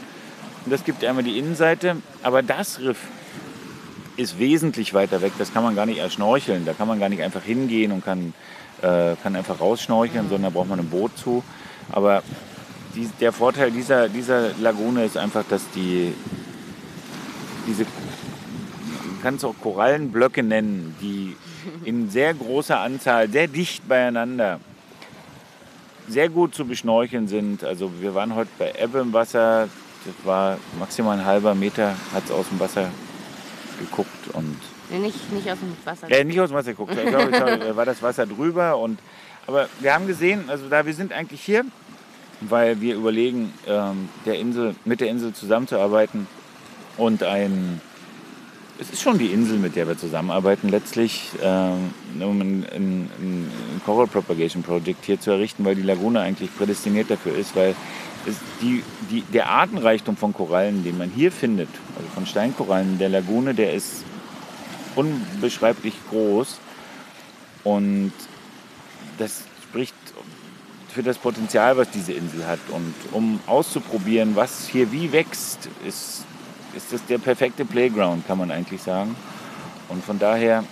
Und 0.65 0.71
es 0.71 0.83
gibt 0.83 1.03
einmal 1.03 1.23
die 1.23 1.37
Innenseite, 1.37 1.97
aber 2.23 2.41
das 2.41 2.79
Riff 2.79 2.97
ist 4.21 4.39
wesentlich 4.39 4.93
weiter 4.93 5.21
weg. 5.21 5.33
Das 5.37 5.53
kann 5.53 5.63
man 5.63 5.75
gar 5.75 5.85
nicht 5.85 5.99
erschnorcheln. 5.99 6.65
Da 6.65 6.73
kann 6.73 6.87
man 6.87 6.99
gar 6.99 7.09
nicht 7.09 7.21
einfach 7.21 7.43
hingehen 7.43 7.91
und 7.91 8.05
kann, 8.05 8.33
äh, 8.81 9.15
kann 9.21 9.35
einfach 9.35 9.59
rausschnorcheln, 9.59 10.29
sondern 10.29 10.53
da 10.53 10.57
braucht 10.57 10.69
man 10.69 10.79
ein 10.79 10.89
Boot 10.89 11.17
zu. 11.17 11.43
Aber 11.91 12.23
die, 12.95 13.09
der 13.19 13.33
Vorteil 13.33 13.71
dieser, 13.71 14.09
dieser 14.09 14.53
Lagune 14.59 15.03
ist 15.03 15.17
einfach, 15.17 15.43
dass 15.49 15.69
die 15.71 16.13
diese 17.67 17.85
du 17.85 17.89
kannst 19.21 19.45
auch 19.45 19.55
Korallenblöcke 19.61 20.41
nennen, 20.41 20.95
die 20.99 21.35
in 21.85 22.09
sehr 22.09 22.33
großer 22.33 22.79
Anzahl, 22.79 23.29
sehr 23.29 23.47
dicht 23.47 23.87
beieinander, 23.87 24.59
sehr 26.07 26.29
gut 26.29 26.55
zu 26.55 26.65
beschnorcheln 26.65 27.27
sind. 27.27 27.63
Also 27.63 27.91
wir 27.99 28.15
waren 28.15 28.33
heute 28.33 28.49
bei 28.57 28.73
Ebbe 28.81 28.99
im 28.99 29.13
Wasser, 29.13 29.69
das 30.05 30.25
war 30.25 30.57
maximal 30.79 31.19
ein 31.19 31.25
halber 31.25 31.53
Meter, 31.53 31.95
hat 32.13 32.25
es 32.25 32.31
aus 32.31 32.49
dem 32.49 32.59
Wasser 32.59 32.89
geguckt 33.81 34.29
und 34.33 34.57
nicht, 34.99 35.31
nicht 35.31 35.49
aus 35.49 35.59
dem 35.59 35.75
Wasser. 35.85 36.11
äh, 36.11 36.23
nicht 36.23 36.39
aus 36.39 36.49
dem 36.49 36.55
Wasser 36.55 36.71
geguckt, 36.71 36.93
ich 36.95 37.09
glaube, 37.09 37.31
da 37.31 37.75
war 37.75 37.85
das 37.85 38.01
Wasser 38.01 38.25
drüber. 38.25 38.77
Und, 38.77 38.99
aber 39.47 39.69
wir 39.79 39.93
haben 39.93 40.07
gesehen, 40.07 40.49
also 40.49 40.67
da 40.69 40.85
wir 40.85 40.93
sind 40.93 41.13
eigentlich 41.13 41.41
hier, 41.41 41.65
weil 42.41 42.81
wir 42.81 42.95
überlegen, 42.95 43.53
ähm, 43.67 44.09
der 44.25 44.39
Insel, 44.39 44.75
mit 44.85 44.99
der 44.99 45.09
Insel 45.09 45.33
zusammenzuarbeiten 45.33 46.27
und 46.97 47.23
ein, 47.23 47.79
es 48.79 48.89
ist 48.91 49.01
schon 49.01 49.17
die 49.17 49.27
Insel, 49.27 49.59
mit 49.59 49.75
der 49.75 49.87
wir 49.87 49.97
zusammenarbeiten, 49.97 50.69
letztlich 50.69 51.29
ähm, 51.41 51.93
um 52.19 52.41
ein, 52.41 52.65
ein, 52.73 53.09
ein 53.19 53.81
Coral 53.85 54.07
Propagation 54.07 54.63
Project 54.63 55.05
hier 55.05 55.19
zu 55.19 55.31
errichten, 55.31 55.63
weil 55.63 55.75
die 55.75 55.83
Lagune 55.83 56.19
eigentlich 56.19 56.55
prädestiniert 56.55 57.09
dafür 57.09 57.35
ist, 57.35 57.55
weil 57.55 57.75
die, 58.61 58.83
die, 59.09 59.21
der 59.21 59.49
Artenreichtum 59.49 60.15
von 60.15 60.33
Korallen, 60.33 60.83
den 60.83 60.97
man 60.97 61.09
hier 61.09 61.31
findet, 61.31 61.69
also 61.95 62.07
von 62.13 62.25
Steinkorallen 62.25 62.93
in 62.93 62.99
der 62.99 63.09
Lagune, 63.09 63.53
der 63.53 63.73
ist 63.73 64.03
unbeschreiblich 64.95 65.95
groß. 66.09 66.59
Und 67.63 68.13
das 69.17 69.43
spricht 69.63 69.95
für 70.89 71.03
das 71.03 71.17
Potenzial, 71.17 71.77
was 71.77 71.89
diese 71.89 72.13
Insel 72.13 72.45
hat. 72.45 72.59
Und 72.69 72.93
um 73.11 73.39
auszuprobieren, 73.47 74.35
was 74.35 74.67
hier 74.67 74.91
wie 74.91 75.11
wächst, 75.11 75.69
ist, 75.87 76.25
ist 76.75 76.91
das 76.91 77.05
der 77.05 77.17
perfekte 77.17 77.65
Playground, 77.65 78.27
kann 78.27 78.37
man 78.37 78.51
eigentlich 78.51 78.81
sagen. 78.81 79.15
Und 79.89 80.03
von 80.03 80.19
daher 80.19 80.63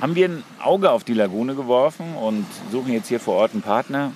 haben 0.00 0.14
wir 0.14 0.28
ein 0.28 0.44
Auge 0.62 0.90
auf 0.90 1.04
die 1.04 1.14
Lagune 1.14 1.54
geworfen 1.54 2.14
und 2.14 2.46
suchen 2.70 2.92
jetzt 2.92 3.08
hier 3.08 3.20
vor 3.20 3.36
Ort 3.36 3.52
einen 3.52 3.62
Partner, 3.62 4.12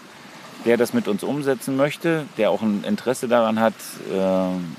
der 0.65 0.77
das 0.77 0.93
mit 0.93 1.09
uns 1.09 1.23
umsetzen 1.23 1.77
möchte, 1.77 2.27
der 2.37 2.51
auch 2.51 2.63
ein 2.63 2.85
Interesse 2.85 3.29
daran 3.29 3.59
hat. 3.61 3.75
ähm, 4.13 4.77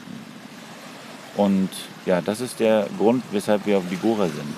Und 1.36 1.70
ja, 2.06 2.22
das 2.22 2.42
ist 2.42 2.60
der 2.60 2.88
Grund, 2.98 3.24
weshalb 3.32 3.66
wir 3.66 3.80
auf 3.80 3.90
Vigora 3.90 4.26
sind. 4.26 4.54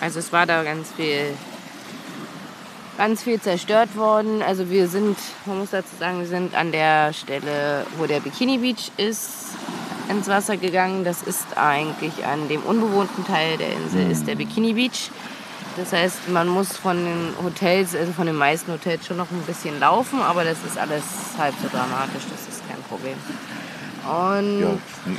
Also 0.00 0.18
es 0.18 0.32
war 0.32 0.44
da 0.44 0.62
ganz 0.62 0.92
viel, 0.92 1.32
ganz 2.98 3.22
viel 3.22 3.40
zerstört 3.40 3.96
worden. 3.96 4.42
Also 4.42 4.68
wir 4.68 4.88
sind, 4.88 5.16
man 5.46 5.58
muss 5.58 5.70
dazu 5.70 5.96
sagen, 5.98 6.18
wir 6.20 6.26
sind 6.26 6.54
an 6.54 6.70
der 6.70 7.14
Stelle, 7.14 7.86
wo 7.96 8.06
der 8.06 8.20
Bikini 8.20 8.58
Beach 8.58 8.92
ist, 8.98 9.56
ins 10.10 10.28
Wasser 10.28 10.58
gegangen. 10.58 11.04
Das 11.04 11.22
ist 11.22 11.46
eigentlich 11.56 12.26
an 12.26 12.48
dem 12.48 12.62
unbewohnten 12.62 13.26
Teil 13.26 13.56
der 13.56 13.72
Insel, 13.72 14.10
ist 14.10 14.26
der 14.26 14.34
Bikini 14.34 14.74
Beach. 14.74 15.10
Das 15.76 15.92
heißt, 15.92 16.28
man 16.30 16.48
muss 16.48 16.76
von 16.76 16.96
den 16.96 17.34
Hotels, 17.44 17.94
also 17.94 18.12
von 18.12 18.26
den 18.26 18.36
meisten 18.36 18.72
Hotels 18.72 19.06
schon 19.06 19.18
noch 19.18 19.30
ein 19.30 19.42
bisschen 19.42 19.78
laufen, 19.78 20.20
aber 20.20 20.42
das 20.44 20.56
ist 20.66 20.78
alles 20.78 21.02
halb 21.38 21.54
so 21.62 21.68
dramatisch, 21.68 22.22
das 22.30 22.48
ist 22.54 22.66
kein 22.68 22.80
Problem. 22.88 23.16
Und 24.06 24.60
Ja, 24.60 24.68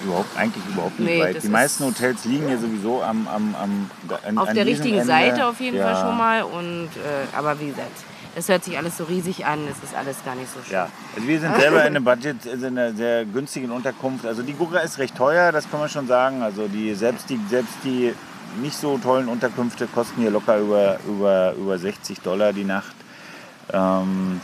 überhaupt, 0.04 0.38
eigentlich 0.38 0.64
überhaupt 0.66 0.98
nicht 1.00 1.10
Nee, 1.10 1.22
weit. 1.22 1.34
Die 1.34 1.38
ist- 1.40 1.50
meisten 1.50 1.84
Hotels 1.86 2.24
liegen 2.26 2.50
ja 2.50 2.58
sowieso 2.58 3.04
am, 3.04 3.28
am, 3.28 3.54
am 3.62 3.90
an, 4.26 4.38
auf 4.38 4.48
an 4.48 4.56
der 4.56 4.66
richtigen 4.66 4.96
Ende. 4.96 5.06
Seite 5.08 5.46
auf 5.46 5.60
jeden 5.60 5.78
ja. 5.78 5.84
Fall 5.94 6.08
schon 6.08 6.18
mal. 6.18 6.44
Und, 6.44 6.86
äh, 6.96 7.38
aber 7.38 7.60
wie 7.60 7.68
gesagt, 7.68 7.92
es 8.36 8.48
hört 8.48 8.64
sich 8.64 8.78
alles 8.78 8.96
so 8.98 9.04
riesig 9.04 9.46
an, 9.46 9.60
es 9.70 9.84
ist 9.84 9.96
alles 9.96 10.18
gar 10.24 10.36
nicht 10.36 10.48
so 10.54 10.60
schön. 10.64 10.74
Ja, 10.74 10.90
also 11.16 11.28
wir 11.28 11.40
sind 11.40 11.56
selber 11.58 11.82
in 11.82 11.96
einem 11.96 12.04
Budget, 12.04 12.46
in 12.46 12.64
einer 12.66 12.94
sehr 12.94 13.26
günstigen 13.26 13.72
Unterkunft. 13.72 14.26
Also 14.26 14.42
die 14.42 14.54
Gurra 14.54 14.80
ist 14.80 14.98
recht 15.00 15.16
teuer, 15.18 15.52
das 15.52 15.70
kann 15.70 15.82
man 15.82 15.90
schon 15.90 16.08
sagen. 16.08 16.42
Also 16.42 16.68
die, 16.68 16.96
selbst, 16.96 17.30
die, 17.30 17.40
selbst 17.50 17.74
die 17.84 18.14
nicht 18.62 18.78
so 18.78 18.98
tollen 18.98 19.28
Unterkünfte 19.28 19.88
kosten 19.88 20.22
hier 20.22 20.32
locker 20.32 20.58
über, 20.58 21.00
über, 21.08 21.54
über 21.54 21.78
60 21.78 22.20
Dollar 22.22 22.54
die 22.54 22.64
Nacht. 22.64 22.96
Ähm, 23.72 24.42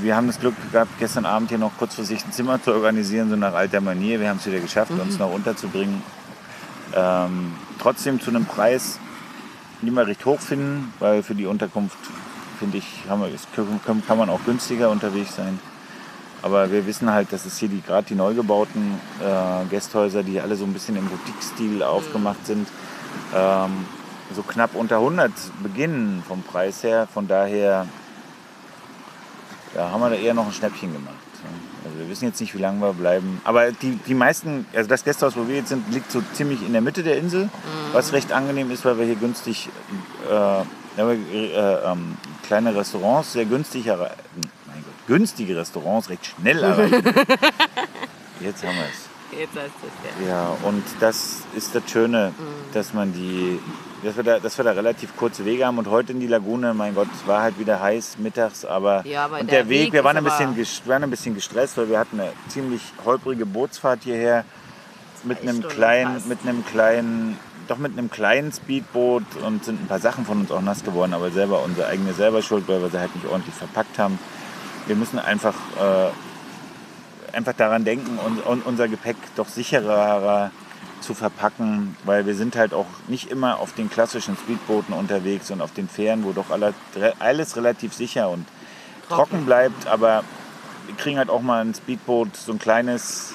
wir 0.00 0.16
haben 0.16 0.26
das 0.26 0.38
Glück 0.40 0.54
gehabt, 0.72 0.90
gestern 0.98 1.26
Abend 1.26 1.50
hier 1.50 1.58
noch 1.58 1.76
kurzfristig 1.76 2.24
ein 2.24 2.32
Zimmer 2.32 2.62
zu 2.62 2.72
organisieren, 2.72 3.28
so 3.28 3.36
nach 3.36 3.54
alter 3.54 3.80
Manier. 3.80 4.20
Wir 4.20 4.28
haben 4.28 4.38
es 4.38 4.46
wieder 4.46 4.60
geschafft, 4.60 4.92
uns 4.92 5.18
noch 5.18 5.32
unterzubringen. 5.32 6.02
Ähm, 6.94 7.52
trotzdem 7.78 8.20
zu 8.20 8.30
einem 8.30 8.46
Preis, 8.46 8.98
den 9.82 9.94
wir 9.94 10.06
recht 10.06 10.24
hoch 10.24 10.40
finden, 10.40 10.92
weil 10.98 11.22
für 11.22 11.34
die 11.34 11.46
Unterkunft, 11.46 11.98
finde 12.58 12.78
ich, 12.78 13.04
haben 13.08 13.22
wir, 13.22 13.30
kann 14.06 14.18
man 14.18 14.30
auch 14.30 14.44
günstiger 14.44 14.90
unterwegs 14.90 15.36
sein. 15.36 15.58
Aber 16.42 16.70
wir 16.70 16.86
wissen 16.86 17.12
halt, 17.12 17.32
dass 17.32 17.44
es 17.44 17.58
hier 17.58 17.68
die, 17.68 17.82
gerade 17.82 18.06
die 18.06 18.14
neu 18.14 18.34
gebauten 18.34 19.00
äh, 19.20 19.64
Gästhäuser, 19.68 20.22
die 20.22 20.40
alle 20.40 20.56
so 20.56 20.64
ein 20.64 20.72
bisschen 20.72 20.96
im 20.96 21.06
Boutique-Stil 21.06 21.82
aufgemacht 21.82 22.46
sind, 22.46 22.66
ähm, 23.34 23.84
so 24.34 24.42
knapp 24.42 24.74
unter 24.74 24.96
100 24.96 25.30
beginnen 25.62 26.22
vom 26.26 26.42
Preis 26.42 26.82
her. 26.82 27.08
Von 27.12 27.28
daher 27.28 27.86
ja, 29.74 29.90
haben 29.90 30.00
wir 30.00 30.10
da 30.10 30.16
eher 30.16 30.34
noch 30.34 30.46
ein 30.46 30.52
Schnäppchen 30.52 30.92
gemacht. 30.92 31.14
Also 31.84 31.98
wir 31.98 32.08
wissen 32.10 32.26
jetzt 32.26 32.40
nicht, 32.40 32.54
wie 32.54 32.58
lange 32.58 32.80
wir 32.80 32.92
bleiben. 32.92 33.40
Aber 33.44 33.72
die, 33.72 33.98
die 34.06 34.14
meisten, 34.14 34.66
also 34.74 34.88
das 34.88 35.04
Gästehaus, 35.04 35.36
wo 35.36 35.48
wir 35.48 35.56
jetzt 35.56 35.70
sind, 35.70 35.90
liegt 35.92 36.10
so 36.10 36.22
ziemlich 36.34 36.64
in 36.64 36.72
der 36.72 36.82
Mitte 36.82 37.02
der 37.02 37.16
Insel, 37.16 37.48
was 37.92 38.12
recht 38.12 38.32
angenehm 38.32 38.70
ist, 38.70 38.84
weil 38.84 38.98
wir 38.98 39.06
hier 39.06 39.14
günstig, 39.14 39.70
äh, 40.28 40.32
ja, 40.32 40.66
wir, 40.96 41.12
äh, 41.12 41.90
ähm, 41.90 42.16
kleine 42.46 42.74
Restaurants 42.74 43.32
sehr 43.32 43.46
günstig 43.46 43.86
erreichen. 43.86 44.20
Günstige 45.14 45.56
Restaurants 45.56 46.08
recht 46.08 46.24
schnell 46.24 46.62
erreichen. 46.62 47.02
jetzt 48.40 48.64
haben 48.64 48.76
wir 48.76 48.84
es. 48.84 49.38
Jetzt 49.38 49.54
heißt 49.56 49.74
es 49.82 50.26
ja. 50.26 50.28
Ja, 50.28 50.56
und 50.62 50.84
das 51.00 51.38
ist 51.56 51.74
das 51.74 51.82
Schöne, 51.90 52.32
dass 52.72 52.94
man 52.94 53.12
die, 53.12 53.58
dass 54.04 54.16
wir, 54.16 54.22
da, 54.24 54.38
dass 54.38 54.56
wir 54.56 54.64
da 54.64 54.70
relativ 54.72 55.16
kurze 55.16 55.44
Wege 55.44 55.66
haben. 55.66 55.78
Und 55.78 55.88
heute 55.88 56.12
in 56.12 56.20
die 56.20 56.26
Lagune, 56.28 56.74
mein 56.74 56.94
Gott, 56.94 57.08
es 57.14 57.26
war 57.28 57.42
halt 57.42 57.58
wieder 57.58 57.80
heiß 57.80 58.18
mittags, 58.18 58.64
aber, 58.64 59.04
Ja, 59.04 59.24
aber 59.24 59.40
und 59.40 59.50
der 59.50 59.62
der, 59.64 59.68
Weg, 59.68 59.86
Weg 59.86 59.92
wir 59.94 60.04
waren 60.04 60.16
ein, 60.16 60.24
bisschen, 60.24 60.56
ges- 60.56 60.86
waren 60.86 61.02
ein 61.04 61.10
bisschen 61.10 61.34
gestresst, 61.34 61.76
weil 61.76 61.88
wir 61.88 61.98
hatten 61.98 62.20
eine 62.20 62.32
ziemlich 62.48 62.82
holprige 63.04 63.46
Bootsfahrt 63.46 64.00
hierher 64.04 64.44
mit 65.24 65.42
einem 65.42 65.56
Stunden 65.58 65.74
kleinen, 65.76 66.14
fast. 66.14 66.26
mit 66.28 66.38
einem 66.44 66.64
kleinen, 66.66 67.36
doch 67.68 67.78
mit 67.78 67.96
einem 67.98 68.10
kleinen 68.10 68.52
Speedboot 68.52 69.22
und 69.46 69.64
sind 69.64 69.80
ein 69.82 69.86
paar 69.86 70.00
Sachen 70.00 70.24
von 70.24 70.38
uns 70.40 70.50
auch 70.50 70.62
nass 70.62 70.82
geworden, 70.82 71.14
aber 71.14 71.30
selber 71.30 71.62
unsere 71.62 71.86
eigene 71.88 72.14
selber 72.14 72.42
Schuld, 72.42 72.64
weil 72.68 72.80
wir 72.80 72.90
sie 72.90 72.98
halt 72.98 73.14
nicht 73.14 73.26
ordentlich 73.28 73.54
verpackt 73.54 73.98
haben. 73.98 74.18
Wir 74.90 74.96
müssen 74.96 75.20
einfach 75.20 75.54
äh, 75.80 77.36
einfach 77.36 77.52
daran 77.52 77.84
denken, 77.84 78.18
un, 78.26 78.42
un, 78.42 78.60
unser 78.62 78.88
Gepäck 78.88 79.14
doch 79.36 79.46
sicherer 79.46 80.50
zu 81.00 81.14
verpacken, 81.14 81.96
weil 82.02 82.26
wir 82.26 82.34
sind 82.34 82.56
halt 82.56 82.74
auch 82.74 82.86
nicht 83.06 83.30
immer 83.30 83.60
auf 83.60 83.72
den 83.72 83.88
klassischen 83.88 84.36
Speedbooten 84.36 84.92
unterwegs 84.92 85.52
und 85.52 85.60
auf 85.60 85.72
den 85.72 85.88
Fähren, 85.88 86.24
wo 86.24 86.32
doch 86.32 86.50
alle, 86.50 86.74
alles 87.20 87.54
relativ 87.54 87.94
sicher 87.94 88.30
und 88.30 88.48
trocken 89.08 89.46
bleibt, 89.46 89.86
aber 89.86 90.24
wir 90.86 90.96
kriegen 90.96 91.18
halt 91.18 91.30
auch 91.30 91.40
mal 91.40 91.64
ein 91.64 91.72
Speedboot, 91.72 92.36
so 92.36 92.50
ein 92.50 92.58
kleines 92.58 93.34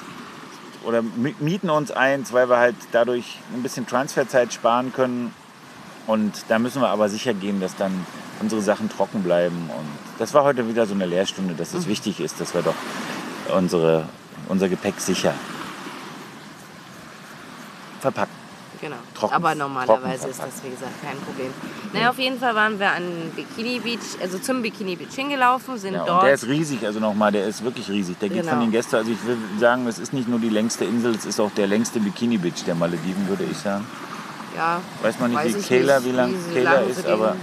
oder 0.84 1.00
mi- 1.00 1.34
mieten 1.40 1.70
uns 1.70 1.90
eins, 1.90 2.34
weil 2.34 2.50
wir 2.50 2.58
halt 2.58 2.76
dadurch 2.92 3.38
ein 3.54 3.62
bisschen 3.62 3.86
Transferzeit 3.86 4.52
sparen 4.52 4.92
können 4.92 5.32
und 6.06 6.32
da 6.48 6.58
müssen 6.58 6.80
wir 6.82 6.88
aber 6.88 7.08
sicher 7.08 7.34
gehen, 7.34 7.60
dass 7.60 7.74
dann 7.76 8.06
unsere 8.40 8.60
Sachen 8.62 8.88
trocken 8.88 9.22
bleiben 9.22 9.70
und 9.76 9.86
das 10.18 10.34
war 10.34 10.44
heute 10.44 10.68
wieder 10.68 10.86
so 10.86 10.94
eine 10.94 11.06
Lehrstunde, 11.06 11.54
dass 11.54 11.74
es 11.74 11.86
wichtig 11.86 12.20
ist, 12.20 12.40
dass 12.40 12.54
wir 12.54 12.62
doch 12.62 12.74
unsere, 13.56 14.04
unser 14.48 14.68
Gepäck 14.68 15.00
sicher 15.00 15.32
verpacken. 18.00 18.32
Genau. 18.78 18.96
Trocken- 19.14 19.34
Aber 19.34 19.54
normalerweise 19.54 20.28
ist 20.28 20.38
das, 20.38 20.62
wie 20.62 20.68
gesagt, 20.68 20.92
kein 21.02 21.16
Problem. 21.16 21.50
Naja, 21.94 22.10
auf 22.10 22.18
jeden 22.18 22.38
Fall 22.38 22.54
waren 22.54 22.78
wir 22.78 22.90
an 22.90 23.04
Bikini 23.34 23.80
Beach, 23.80 24.20
also 24.20 24.38
zum 24.38 24.60
Bikini 24.60 24.96
Beach 24.96 25.14
hingelaufen, 25.14 25.78
sind 25.78 25.94
Ja, 25.94 26.00
und 26.02 26.08
dort. 26.08 26.24
der 26.24 26.34
ist 26.34 26.46
riesig, 26.46 26.84
also 26.84 27.00
nochmal, 27.00 27.32
der 27.32 27.46
ist 27.46 27.64
wirklich 27.64 27.88
riesig. 27.88 28.18
Der 28.18 28.28
geht 28.28 28.40
Genau. 28.42 28.50
von 28.52 28.60
den 28.60 28.70
Gästen, 28.72 28.96
also 28.96 29.10
ich 29.10 29.26
will 29.26 29.38
sagen, 29.58 29.86
es 29.86 29.98
ist 29.98 30.12
nicht 30.12 30.28
nur 30.28 30.38
die 30.38 30.50
längste 30.50 30.84
Insel, 30.84 31.14
es 31.14 31.24
ist 31.24 31.40
auch 31.40 31.50
der 31.56 31.66
längste 31.66 32.00
Bikini 32.00 32.36
Beach 32.36 32.64
der 32.66 32.74
Malediven, 32.74 33.26
würde 33.28 33.44
ich 33.50 33.56
sagen. 33.56 33.86
Ja, 34.56 34.80
Weiß 35.02 35.18
man 35.20 35.30
nicht, 35.30 35.44
weiß 35.44 35.56
wie 35.56 35.62
Kehler, 35.62 36.04
wie 36.04 36.12
lang 36.12 36.34
Kehler 36.52 36.74
lang 36.80 36.88
ist, 36.88 37.06
aber 37.06 37.36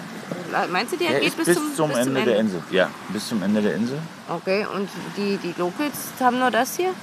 Meinst 0.71 0.93
du, 0.93 0.97
der, 0.97 1.09
der 1.09 1.19
geht 1.19 1.29
ist 1.29 1.45
bis, 1.45 1.75
zum, 1.75 1.89
bis 1.89 1.97
Ende, 1.97 2.23
der 2.23 2.37
Insel. 2.37 2.61
Ja, 2.69 2.89
bis 3.09 3.27
zum 3.27 3.41
Ende 3.41 3.61
der 3.61 3.75
Insel. 3.75 3.97
Okay, 4.29 4.65
und 4.73 4.87
die, 5.17 5.37
die 5.37 5.53
Locals 5.57 5.97
haben 6.19 6.39
nur 6.39 6.51
das 6.51 6.77
hier? 6.77 6.93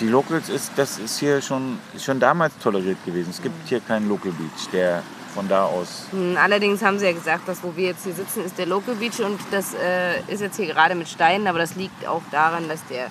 Die 0.00 0.08
Locals 0.08 0.48
ist, 0.48 0.72
das 0.76 0.98
ist 0.98 1.18
hier 1.18 1.40
schon, 1.40 1.78
ist 1.94 2.04
schon 2.04 2.20
damals 2.20 2.52
toleriert 2.58 2.98
gewesen. 3.04 3.30
Es 3.30 3.40
gibt 3.40 3.68
hier 3.68 3.80
keinen 3.80 4.08
Local 4.08 4.32
Beach, 4.32 4.68
der 4.72 5.02
von 5.34 5.48
da 5.48 5.64
aus. 5.64 6.06
Hm, 6.10 6.36
Allerdings 6.36 6.82
haben 6.82 6.98
sie 6.98 7.06
ja 7.06 7.12
gesagt, 7.12 7.48
dass 7.48 7.62
wo 7.62 7.76
wir 7.76 7.88
jetzt 7.88 8.04
hier 8.04 8.14
sitzen, 8.14 8.44
ist 8.44 8.58
der 8.58 8.66
Local 8.66 8.96
Beach 8.96 9.20
und 9.20 9.38
das 9.50 9.74
äh, 9.74 10.20
ist 10.26 10.40
jetzt 10.40 10.56
hier 10.56 10.66
gerade 10.66 10.94
mit 10.94 11.08
Steinen, 11.08 11.46
aber 11.46 11.58
das 11.58 11.76
liegt 11.76 12.06
auch 12.06 12.22
daran, 12.30 12.68
dass 12.68 12.84
der 12.86 13.08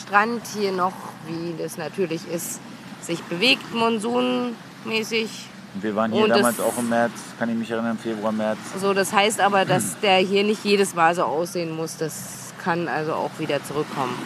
Strand 0.00 0.42
hier 0.54 0.72
noch, 0.72 0.94
wie 1.26 1.54
das 1.56 1.76
natürlich 1.76 2.22
ist, 2.28 2.60
sich 3.00 3.22
bewegt, 3.24 3.74
monsunmäßig. 3.74 5.48
Wir 5.82 5.94
waren 5.94 6.12
hier 6.12 6.22
Und 6.24 6.30
das- 6.30 6.38
damals 6.38 6.60
auch 6.60 6.78
im 6.78 6.88
März, 6.88 7.12
kann 7.38 7.48
ich 7.50 7.56
mich 7.56 7.70
erinnern, 7.70 7.98
Februar, 7.98 8.32
März. 8.32 8.58
So, 8.80 8.94
das 8.94 9.12
heißt 9.12 9.40
aber, 9.40 9.64
dass 9.64 9.98
der 10.00 10.18
hier 10.18 10.44
nicht 10.44 10.64
jedes 10.64 10.94
Mal 10.94 11.14
so 11.14 11.24
aussehen 11.24 11.74
muss. 11.74 11.96
Das 11.96 12.52
kann 12.62 12.88
also 12.88 13.12
auch 13.14 13.30
wieder 13.38 13.62
zurückkommen. 13.64 14.16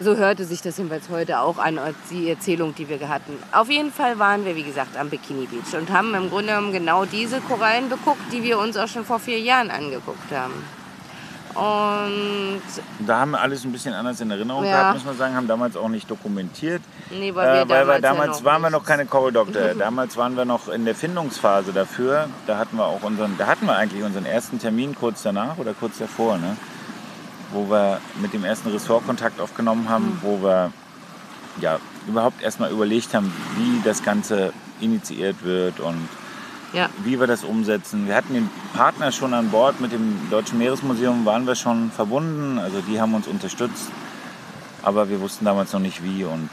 So 0.00 0.16
hörte 0.16 0.44
sich 0.44 0.60
das 0.62 0.78
jedenfalls 0.78 1.08
heute 1.10 1.38
auch 1.40 1.58
an, 1.58 1.78
als 1.78 1.94
die 2.10 2.28
Erzählung, 2.28 2.74
die 2.74 2.88
wir 2.88 3.08
hatten. 3.08 3.34
Auf 3.52 3.70
jeden 3.70 3.92
Fall 3.92 4.18
waren 4.18 4.44
wir, 4.44 4.56
wie 4.56 4.64
gesagt, 4.64 4.96
am 4.96 5.08
Bikini 5.10 5.46
Beach 5.46 5.78
und 5.78 5.90
haben 5.92 6.12
im 6.14 6.28
Grunde 6.28 6.48
genommen 6.48 6.72
genau 6.72 7.04
diese 7.04 7.40
Korallen 7.40 7.88
beguckt, 7.88 8.20
die 8.32 8.42
wir 8.42 8.58
uns 8.58 8.76
auch 8.76 8.88
schon 8.88 9.04
vor 9.04 9.20
vier 9.20 9.38
Jahren 9.38 9.70
angeguckt 9.70 10.32
haben. 10.32 10.54
Und 11.54 12.62
da 13.06 13.20
haben 13.20 13.32
wir 13.32 13.40
alles 13.40 13.64
ein 13.64 13.72
bisschen 13.72 13.94
anders 13.94 14.20
in 14.20 14.30
Erinnerung 14.30 14.64
Ja. 14.64 14.70
gehabt, 14.80 14.94
muss 14.94 15.04
man 15.04 15.16
sagen, 15.16 15.34
haben 15.36 15.48
damals 15.48 15.76
auch 15.76 15.88
nicht 15.88 16.10
dokumentiert. 16.10 16.82
nee, 17.10 17.34
weil 17.34 17.46
wir 17.54 17.60
Äh, 17.62 17.68
weil 17.68 17.86
wir 17.86 18.00
damals, 18.00 18.02
damals 18.02 18.38
ja 18.40 18.44
waren 18.44 18.62
wir 18.62 18.70
nicht- 18.70 18.78
noch 18.80 18.84
keine 18.86 19.06
Coral 19.06 19.32
Doctor. 19.32 19.74
damals 19.78 20.16
waren 20.16 20.36
wir 20.36 20.44
noch 20.44 20.68
in 20.68 20.84
der 20.84 20.94
Findungsphase 20.94 21.72
dafür. 21.72 22.28
Da 22.46 22.58
hatten 22.58 22.76
wir 22.76 22.86
auch 22.86 23.02
unseren, 23.02 23.36
da 23.38 23.46
hatten 23.46 23.66
wir 23.66 23.76
eigentlich 23.76 24.02
unseren 24.02 24.24
ersten 24.26 24.58
Termin 24.58 24.94
kurz 24.94 25.22
danach 25.22 25.58
oder 25.58 25.74
kurz 25.74 25.98
davor, 25.98 26.38
ne? 26.38 26.56
wo 27.52 27.68
wir 27.68 28.00
mit 28.22 28.32
dem 28.32 28.44
ersten 28.44 28.70
Ressort 28.70 29.06
Kontakt 29.06 29.38
aufgenommen 29.40 29.88
haben, 29.90 30.04
Mhm. 30.06 30.18
wo 30.22 30.42
wir 30.42 30.72
ja 31.60 31.78
überhaupt 32.08 32.42
erstmal 32.42 32.70
überlegt 32.70 33.12
haben, 33.14 33.30
wie 33.56 33.82
das 33.84 34.02
Ganze 34.02 34.54
initiiert 34.80 35.44
wird 35.44 35.78
und 35.78 36.08
Ja, 36.72 36.88
wie 37.04 37.20
wir 37.20 37.26
das 37.26 37.44
umsetzen. 37.44 38.06
Wir 38.06 38.14
hatten 38.14 38.32
den 38.32 38.48
Partner 38.72 39.12
schon 39.12 39.34
an 39.34 39.50
Bord, 39.50 39.80
mit 39.80 39.92
dem 39.92 40.30
Deutschen 40.30 40.58
Meeresmuseum 40.58 41.26
waren 41.26 41.46
wir 41.46 41.54
schon 41.54 41.90
verbunden, 41.90 42.58
also 42.58 42.80
die 42.80 42.98
haben 42.98 43.12
uns 43.14 43.26
unterstützt, 43.26 43.90
aber 44.82 45.10
wir 45.10 45.20
wussten 45.20 45.44
damals 45.44 45.72
noch 45.74 45.80
nicht 45.80 46.02
wie 46.02 46.24
und 46.24 46.48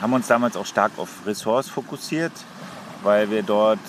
haben 0.00 0.14
uns 0.14 0.26
damals 0.28 0.56
auch 0.56 0.64
stark 0.64 0.92
auf 0.96 1.10
Ressorts 1.26 1.68
fokussiert, 1.68 2.32
weil 3.02 3.30
wir 3.30 3.42
dort 3.42 3.80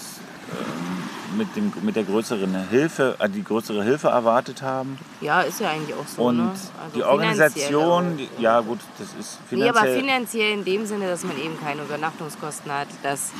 ähm, 0.51 0.94
mit, 1.35 1.55
dem, 1.55 1.71
mit 1.81 1.95
der 1.95 2.03
größeren 2.03 2.69
Hilfe, 2.69 3.15
äh, 3.19 3.29
die 3.29 3.43
größere 3.43 3.83
Hilfe 3.83 4.07
erwartet 4.07 4.61
haben 4.61 4.97
ja, 5.21 5.41
ist 5.41 5.59
ja 5.59 5.69
eigentlich 5.69 5.95
auch 5.95 6.07
so. 6.07 6.23
und 6.23 6.37
ne? 6.37 6.43
Also 6.49 6.61
die 6.93 7.01
finanziell 7.01 7.13
Organisation, 7.13 8.17
die, 8.17 8.29
ja 8.39 8.59
gut, 8.61 8.79
das 8.97 9.07
ist 9.19 9.39
Nee, 9.51 9.69
aber 9.69 9.79
finanziell, 9.81 10.01
finanziell 10.01 10.53
in 10.53 10.65
dem 10.65 10.85
Sinne, 10.85 11.07
dass 11.07 11.23
man 11.23 11.37
eben 11.37 11.59
keine 11.61 11.83
Übernachtungskosten 11.83 12.71
hat, 12.71 12.87
dass 13.03 13.31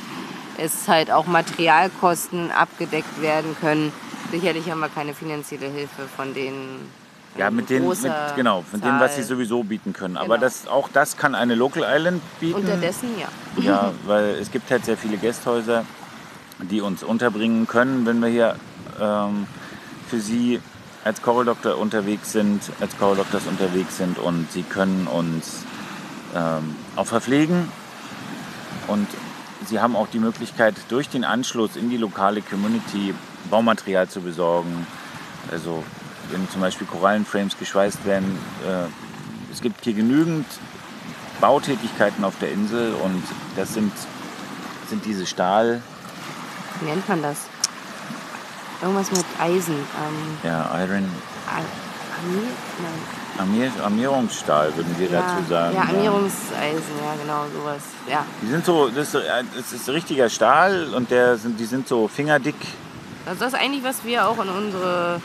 es 0.58 0.88
halt 0.88 1.10
auch 1.10 1.26
Materialkosten 1.26 2.50
abgedeckt 2.50 3.20
werden 3.20 3.56
können. 3.60 3.92
Sicherlich 4.30 4.70
haben 4.70 4.80
wir 4.80 4.88
keine 4.88 5.14
finanzielle 5.14 5.66
Hilfe 5.66 6.02
von 6.16 6.34
den 6.34 6.54
ja, 7.38 7.50
mit 7.50 7.68
den, 7.68 7.86
mit, 7.86 7.98
genau, 8.34 8.64
mit 8.72 8.82
dem, 8.82 8.98
was 8.98 9.14
sie 9.14 9.20
Zahl. 9.20 9.28
sowieso 9.36 9.62
bieten 9.62 9.92
können. 9.92 10.16
Aber 10.16 10.36
Genau. 10.36 10.40
das, 10.40 10.66
auch 10.66 10.88
das 10.90 11.18
kann 11.18 11.34
eine 11.34 11.54
Local 11.54 11.84
Island 11.86 12.22
bieten. 12.40 12.60
Unterdessen 12.60 13.10
ja. 13.18 13.62
Ja, 13.62 13.92
weil 14.06 14.36
es 14.40 14.50
gibt 14.50 14.70
halt 14.70 14.86
sehr 14.86 14.96
viele 14.96 15.18
Gästhäuser, 15.18 15.84
die 16.58 16.80
uns 16.80 17.02
unterbringen 17.02 17.66
können, 17.66 18.06
wenn 18.06 18.20
wir 18.20 18.28
hier 18.28 18.56
ähm, 19.00 19.46
für 20.08 20.20
sie 20.20 20.60
als 21.04 21.22
Coral 21.22 21.44
Doctor 21.44 21.78
unterwegs 21.78 22.32
sind, 22.32 22.62
als 22.80 22.96
Coral 22.98 23.16
Doctors 23.16 23.46
unterwegs 23.46 23.96
sind 23.98 24.18
und 24.18 24.50
sie 24.50 24.62
können 24.62 25.06
uns 25.06 25.64
ähm, 26.34 26.74
auch 26.96 27.06
verpflegen 27.06 27.68
und 28.88 29.06
sie 29.66 29.80
haben 29.80 29.96
auch 29.96 30.08
die 30.08 30.18
Möglichkeit 30.18 30.74
durch 30.88 31.08
den 31.08 31.24
Anschluss 31.24 31.76
in 31.76 31.90
die 31.90 31.96
lokale 31.96 32.42
Community 32.42 33.14
Baumaterial 33.50 34.08
zu 34.08 34.20
besorgen. 34.20 34.86
Also 35.50 35.84
wenn 36.30 36.48
zum 36.50 36.60
Beispiel 36.60 36.86
Korallenframes 36.86 37.58
geschweißt 37.58 38.04
werden, 38.04 38.38
äh, 38.66 39.52
es 39.52 39.60
gibt 39.60 39.84
hier 39.84 39.94
genügend 39.94 40.46
Bautätigkeiten 41.40 42.24
auf 42.24 42.38
der 42.40 42.50
Insel 42.50 42.94
und 42.94 43.22
das 43.56 43.74
sind, 43.74 43.92
sind 44.88 45.04
diese 45.04 45.26
Stahl, 45.26 45.82
Wie 46.80 46.86
nennt 46.86 47.08
man 47.08 47.22
das? 47.22 47.36
Irgendwas 48.82 49.10
mit 49.10 49.24
Eisen. 49.40 49.74
Ähm, 49.76 50.38
ja, 50.42 50.70
Iron, 50.82 51.04
A- 51.46 52.18
Armee? 52.18 52.46
Nein. 52.78 53.16
Armier, 53.38 53.70
Armierungsstahl 53.84 54.74
würden 54.76 54.94
wir 54.98 55.08
Ja, 55.10 55.20
dazu 55.20 55.46
sagen. 55.50 55.74
ja, 55.76 55.82
Armierungseisen, 55.82 56.96
ja 57.04 57.14
genau, 57.20 57.44
sowas. 57.54 57.82
Ja. 58.10 58.24
Die 58.40 58.46
sind 58.46 58.64
so, 58.64 58.88
das 58.88 59.12
ist, 59.14 59.22
das 59.54 59.72
ist 59.72 59.88
richtiger 59.90 60.30
Stahl 60.30 60.94
und 60.94 61.10
der 61.10 61.36
sind, 61.36 61.60
die 61.60 61.66
sind 61.66 61.86
so 61.86 62.08
fingerdick 62.08 62.54
Also 63.26 63.40
das 63.40 63.52
ist 63.52 63.58
eigentlich, 63.58 63.84
was 63.84 64.02
wir 64.04 64.26
auch 64.26 64.42
in 64.42 64.48
unsere 64.48 65.20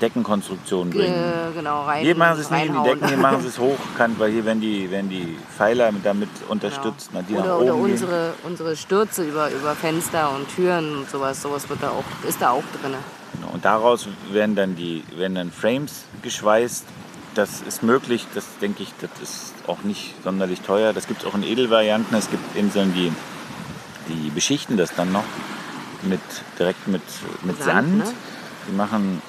Deckenkonstruktion 0.00 0.90
bringen. 0.90 1.14
äh, 1.14 1.52
genau, 1.54 1.84
rein, 1.84 2.02
Hier 2.04 2.14
machen 2.16 2.36
sie 2.36 2.42
es 2.42 2.50
nicht 2.50 2.66
in 2.66 2.72
die. 2.74 2.82
Decken, 2.88 3.08
hier 3.08 3.16
machen 3.16 3.40
sie 3.42 3.48
es 3.48 3.58
hochkant, 3.58 4.18
weil 4.18 4.30
hier 4.32 4.44
werden 4.44 4.60
die, 4.60 4.90
werden 4.90 5.08
die 5.10 5.36
Pfeiler 5.56 5.90
mit- 5.92 6.04
damit 6.06 6.28
unterstützt, 6.48 7.10
Genau. 7.12 7.20
Oder, 7.40 7.48
nach 7.48 7.56
oder 7.58 7.74
oben 7.74 7.84
gehen. 7.86 7.92
unsere, 7.92 8.32
unsere 8.44 8.76
Stürze 8.76 9.24
über, 9.24 9.50
über 9.50 9.74
Fenster 9.74 10.30
und 10.34 10.48
Türen 10.54 10.96
und 10.98 11.10
sowas, 11.10 11.42
sowas 11.42 11.68
wird 11.68 11.82
da 11.82 11.90
auch, 11.90 12.04
ist 12.28 12.40
da 12.40 12.50
auch 12.50 12.62
drin. 12.80 12.94
Genau, 13.34 13.52
Und 13.52 13.64
daraus 13.64 14.06
werden 14.32 14.54
dann 14.56 14.76
die 14.76 15.02
werden 15.16 15.34
dann 15.34 15.50
Frames 15.52 16.04
geschweißt. 16.22 16.84
Das 17.34 17.60
ist 17.62 17.82
möglich, 17.84 18.26
das 18.34 18.44
denke 18.60 18.82
ich, 18.82 18.92
das 19.00 19.10
ist 19.22 19.54
auch 19.68 19.82
nicht 19.84 20.14
sonderlich 20.24 20.62
teuer. 20.62 20.92
Das 20.92 21.06
gibt 21.06 21.22
es 21.22 21.28
auch 21.28 21.34
in 21.34 21.44
Edelvarianten. 21.44 22.16
Es 22.16 22.28
gibt 22.28 22.56
Inseln, 22.56 22.92
die, 22.92 23.12
die 24.08 24.30
beschichten 24.30 24.76
das 24.76 24.94
dann 24.96 25.12
noch 25.12 25.22
mit, 26.02 26.20
direkt 26.58 26.88
mit, 26.88 27.02
mit 27.42 27.56
Sand, 27.62 27.66
Sand. 27.66 27.96
ne? 27.98 28.04
Die 28.68 28.72
machen, 28.72 29.14
ne, 29.16 29.20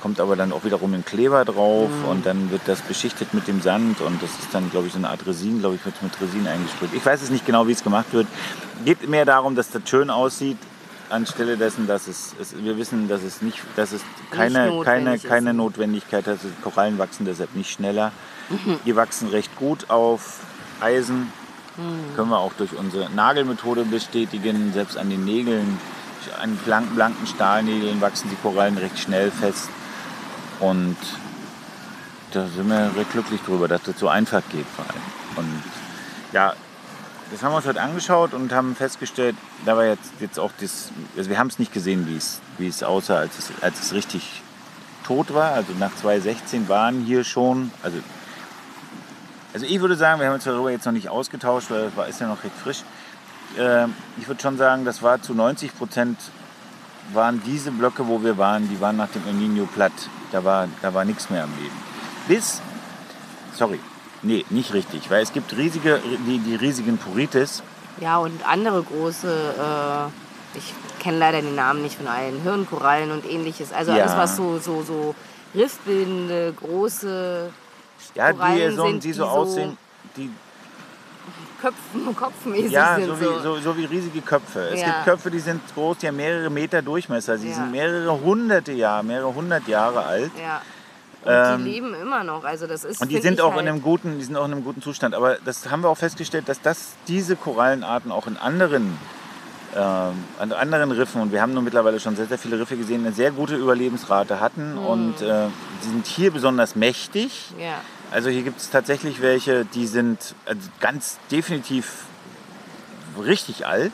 kommt 0.00 0.20
aber 0.20 0.36
dann 0.36 0.52
auch 0.52 0.64
wiederum 0.64 0.94
ein 0.94 1.04
Kleber 1.04 1.44
drauf 1.44 1.90
Mhm. 1.90 2.08
und 2.08 2.26
dann 2.26 2.50
wird 2.50 2.62
das 2.66 2.80
beschichtet 2.80 3.34
mit 3.34 3.48
dem 3.48 3.60
Sand 3.60 4.00
und 4.00 4.22
das 4.22 4.30
ist 4.30 4.48
dann, 4.52 4.70
glaube 4.70 4.86
ich, 4.86 4.92
so 4.92 4.98
eine 4.98 5.08
Art 5.10 5.26
Resin, 5.26 5.60
glaube 5.60 5.74
ich, 5.76 5.84
wird 5.84 6.00
mit 6.02 6.12
Resin 6.20 6.46
eingesprüht. 6.46 6.90
Ich 6.94 7.04
weiß 7.04 7.22
es 7.22 7.30
nicht 7.30 7.44
genau, 7.46 7.66
wie 7.66 7.72
es 7.72 7.82
gemacht 7.82 8.12
wird. 8.12 8.26
Geht 8.84 9.08
mehr 9.08 9.24
darum, 9.24 9.56
dass 9.56 9.70
das 9.70 9.82
schön 9.88 10.10
aussieht, 10.10 10.58
anstelle 11.10 11.56
dessen, 11.56 11.86
dass 11.86 12.06
es, 12.08 12.34
es 12.40 12.54
wir 12.56 12.76
wissen, 12.76 13.08
dass 13.08 13.22
es 13.22 13.42
nicht, 13.42 13.58
dass 13.76 13.92
es 13.92 14.02
keine, 14.30 14.66
notwendig 14.66 14.84
keine, 15.04 15.14
ist. 15.16 15.28
keine 15.28 15.54
Notwendigkeit 15.54 16.26
hat. 16.26 16.38
Korallen 16.62 16.98
wachsen 16.98 17.24
deshalb 17.26 17.54
nicht 17.54 17.70
schneller. 17.72 18.12
Mhm. 18.48 18.78
Die 18.84 18.94
wachsen 18.96 19.28
recht 19.28 19.54
gut 19.56 19.88
auf 19.90 20.40
Eisen. 20.80 21.32
Mhm. 21.76 22.14
Können 22.16 22.30
wir 22.30 22.38
auch 22.38 22.52
durch 22.58 22.76
unsere 22.76 23.10
Nagelmethode 23.10 23.84
bestätigen. 23.84 24.72
Selbst 24.72 24.96
an 24.96 25.10
den 25.10 25.24
Nägeln, 25.24 25.78
an 26.40 26.56
blanken, 26.56 26.94
blanken 26.94 27.26
Stahlnägeln 27.26 28.00
wachsen 28.00 28.30
die 28.30 28.36
Korallen 28.36 28.78
recht 28.78 28.98
schnell 28.98 29.30
fest. 29.30 29.68
Und 30.60 30.96
da 32.32 32.46
sind 32.46 32.68
wir 32.68 32.92
recht 32.96 33.12
glücklich 33.12 33.40
drüber, 33.42 33.68
dass 33.68 33.82
das 33.82 33.98
so 33.98 34.08
einfach 34.08 34.42
geht 34.50 34.66
vor 34.74 34.84
allem. 34.84 35.02
Und 35.36 35.62
ja, 36.32 36.54
das 37.30 37.42
haben 37.42 37.52
wir 37.52 37.56
uns 37.56 37.66
heute 37.66 37.80
angeschaut 37.80 38.34
und 38.34 38.52
haben 38.52 38.76
festgestellt, 38.76 39.36
da 39.64 39.76
war 39.76 39.84
jetzt, 39.84 40.12
jetzt 40.20 40.38
auch 40.38 40.52
das, 40.60 40.90
also 41.16 41.28
wir 41.28 41.38
haben 41.38 41.48
es 41.48 41.58
nicht 41.58 41.72
gesehen, 41.72 42.06
wie 42.08 42.16
es, 42.16 42.40
wie 42.58 42.68
es 42.68 42.82
aussah, 42.82 43.16
als 43.16 43.38
es, 43.38 43.50
als 43.62 43.80
es 43.80 43.92
richtig 43.92 44.42
tot 45.04 45.34
war. 45.34 45.52
Also 45.52 45.72
nach 45.78 45.94
2016 45.94 46.68
waren 46.68 47.00
hier 47.04 47.24
schon, 47.24 47.70
also, 47.82 47.98
also 49.52 49.66
ich 49.66 49.80
würde 49.80 49.96
sagen, 49.96 50.20
wir 50.20 50.28
haben 50.28 50.34
uns 50.34 50.44
darüber 50.44 50.70
jetzt 50.70 50.86
noch 50.86 50.92
nicht 50.92 51.08
ausgetauscht, 51.08 51.70
weil 51.70 51.84
es 51.84 51.96
war, 51.96 52.06
ist 52.06 52.20
ja 52.20 52.28
noch 52.28 52.44
recht 52.44 52.54
frisch. 52.62 52.82
Ähm, 53.58 53.94
ich 54.18 54.28
würde 54.28 54.40
schon 54.42 54.56
sagen, 54.58 54.84
das 54.84 55.02
war 55.02 55.20
zu 55.22 55.34
90 55.34 55.76
Prozent 55.76 56.18
waren 57.12 57.40
diese 57.44 57.70
Blöcke, 57.70 58.06
wo 58.08 58.22
wir 58.22 58.36
waren, 58.36 58.68
die 58.68 58.80
waren 58.80 58.96
nach 58.96 59.08
dem 59.08 59.26
El 59.26 59.34
Nino 59.34 59.66
platt. 59.66 59.92
Da 60.32 60.42
war, 60.44 60.68
da 60.82 60.92
war 60.92 61.04
nichts 61.04 61.30
mehr 61.30 61.44
am 61.44 61.50
Leben. 61.56 61.76
Bis, 62.26 62.60
sorry, 63.54 63.78
nee, 64.22 64.44
nicht 64.50 64.72
richtig, 64.72 65.08
weil 65.10 65.22
es 65.22 65.32
gibt 65.32 65.56
riesige, 65.56 66.00
die, 66.26 66.38
die 66.40 66.56
riesigen 66.56 66.98
Purites. 66.98 67.62
Ja, 68.00 68.18
und 68.18 68.44
andere 68.46 68.82
große, 68.82 69.28
äh, 69.32 70.58
ich 70.58 70.74
kenne 70.98 71.18
leider 71.18 71.40
den 71.42 71.54
Namen 71.54 71.82
nicht 71.82 71.96
von 71.96 72.08
allen, 72.08 72.42
Hirnkorallen 72.42 73.12
und 73.12 73.24
ähnliches. 73.24 73.72
Also 73.72 73.92
Ja. 73.92 74.02
alles, 74.04 74.16
was 74.16 74.36
so, 74.36 74.58
so, 74.58 74.82
so 74.82 75.14
riffbildende, 75.54 76.52
große 76.54 77.50
Ja, 78.16 78.32
die 78.32 78.74
so, 78.74 78.86
sind, 78.88 79.04
die 79.04 79.12
so 79.12 79.22
die 79.22 79.28
so- 79.30 79.34
aussehen, 79.36 79.78
die, 80.16 80.30
Köpfen, 81.60 82.16
kopfmäßig 82.16 82.72
Ja, 82.72 82.96
sind. 82.96 83.06
so 83.06 83.20
wie, 83.20 83.42
so, 83.42 83.56
so 83.56 83.76
wie 83.76 83.84
riesige 83.84 84.20
Köpfe. 84.20 84.68
Es 84.72 84.80
Ja. 84.80 84.86
gibt 84.86 85.04
Köpfe, 85.04 85.30
die 85.30 85.38
sind 85.40 85.60
groß, 85.74 85.98
die 85.98 86.08
haben 86.08 86.16
mehrere 86.16 86.50
Meter 86.50 86.82
Durchmesser. 86.82 87.38
Sie 87.38 87.48
Ja. 87.48 87.54
sind 87.56 87.70
mehrere 87.72 88.20
hunderte 88.20 88.72
Jahre, 88.72 89.04
mehrere 89.04 89.34
hundert 89.34 89.66
Jahre 89.68 90.04
alt. 90.04 90.30
Ja. 90.40 90.62
Und 91.24 91.32
Ähm, 91.32 91.64
die 91.64 91.70
leben 91.72 91.94
immer 91.94 92.22
noch. 92.22 92.44
Also 92.44 92.66
das 92.68 92.84
ist. 92.84 93.00
Und 93.02 93.10
die 93.10 93.18
sind 93.20 93.40
auch 93.40 93.52
halt, 93.52 93.62
in 93.62 93.68
einem 93.68 93.82
guten, 93.82 94.18
die 94.18 94.24
sind 94.24 94.36
auch 94.36 94.44
in 94.44 94.52
einem 94.52 94.62
guten 94.64 94.80
Zustand. 94.80 95.14
Aber 95.14 95.36
das 95.44 95.68
haben 95.70 95.82
wir 95.82 95.88
auch 95.88 95.98
festgestellt, 95.98 96.48
dass 96.48 96.60
das, 96.62 96.90
diese 97.08 97.34
Korallenarten 97.34 98.12
auch 98.12 98.28
in 98.28 98.36
anderen, 98.36 98.96
ähm, 99.74 100.12
an 100.38 100.52
anderen 100.52 100.92
Riffen, 100.92 101.20
und 101.20 101.32
wir 101.32 101.42
haben 101.42 101.52
nun 101.52 101.64
mittlerweile 101.64 101.98
schon 101.98 102.14
sehr, 102.14 102.26
sehr 102.26 102.38
viele 102.38 102.60
Riffe 102.60 102.76
gesehen, 102.76 103.04
eine 103.04 103.12
sehr 103.12 103.32
gute 103.32 103.56
Überlebensrate 103.56 104.38
hatten. 104.40 104.74
Mhm. 104.74 104.86
Und 104.86 105.20
äh, 105.22 105.48
die 105.82 105.88
sind 105.88 106.06
hier 106.06 106.30
besonders 106.30 106.76
mächtig. 106.76 107.50
Ja. 107.58 107.74
Also 108.10 108.30
hier 108.30 108.42
gibt 108.42 108.60
es 108.60 108.70
tatsächlich 108.70 109.20
welche, 109.20 109.64
die 109.64 109.86
sind 109.86 110.34
also 110.46 110.68
ganz 110.80 111.18
definitiv 111.30 112.04
richtig 113.22 113.66
alt. 113.66 113.92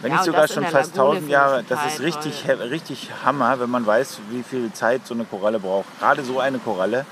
Wenn 0.00 0.10
Ja, 0.10 0.16
nicht 0.16 0.26
sogar 0.26 0.48
schon 0.48 0.66
fast 0.66 0.96
Lagune 0.96 1.16
1000 1.16 1.30
Jahre. 1.30 1.64
Das 1.68 1.86
ist 1.86 2.00
richtig, 2.00 2.44
toll. 2.44 2.56
richtig 2.56 3.10
Hammer, 3.24 3.60
wenn 3.60 3.70
man 3.70 3.86
weiß, 3.86 4.18
wie 4.30 4.42
viel 4.42 4.72
Zeit 4.72 5.06
so 5.06 5.14
eine 5.14 5.24
Koralle 5.24 5.60
braucht. 5.60 5.86
Gerade 5.98 6.24
so 6.24 6.40
eine 6.40 6.58
Koralle 6.58 7.06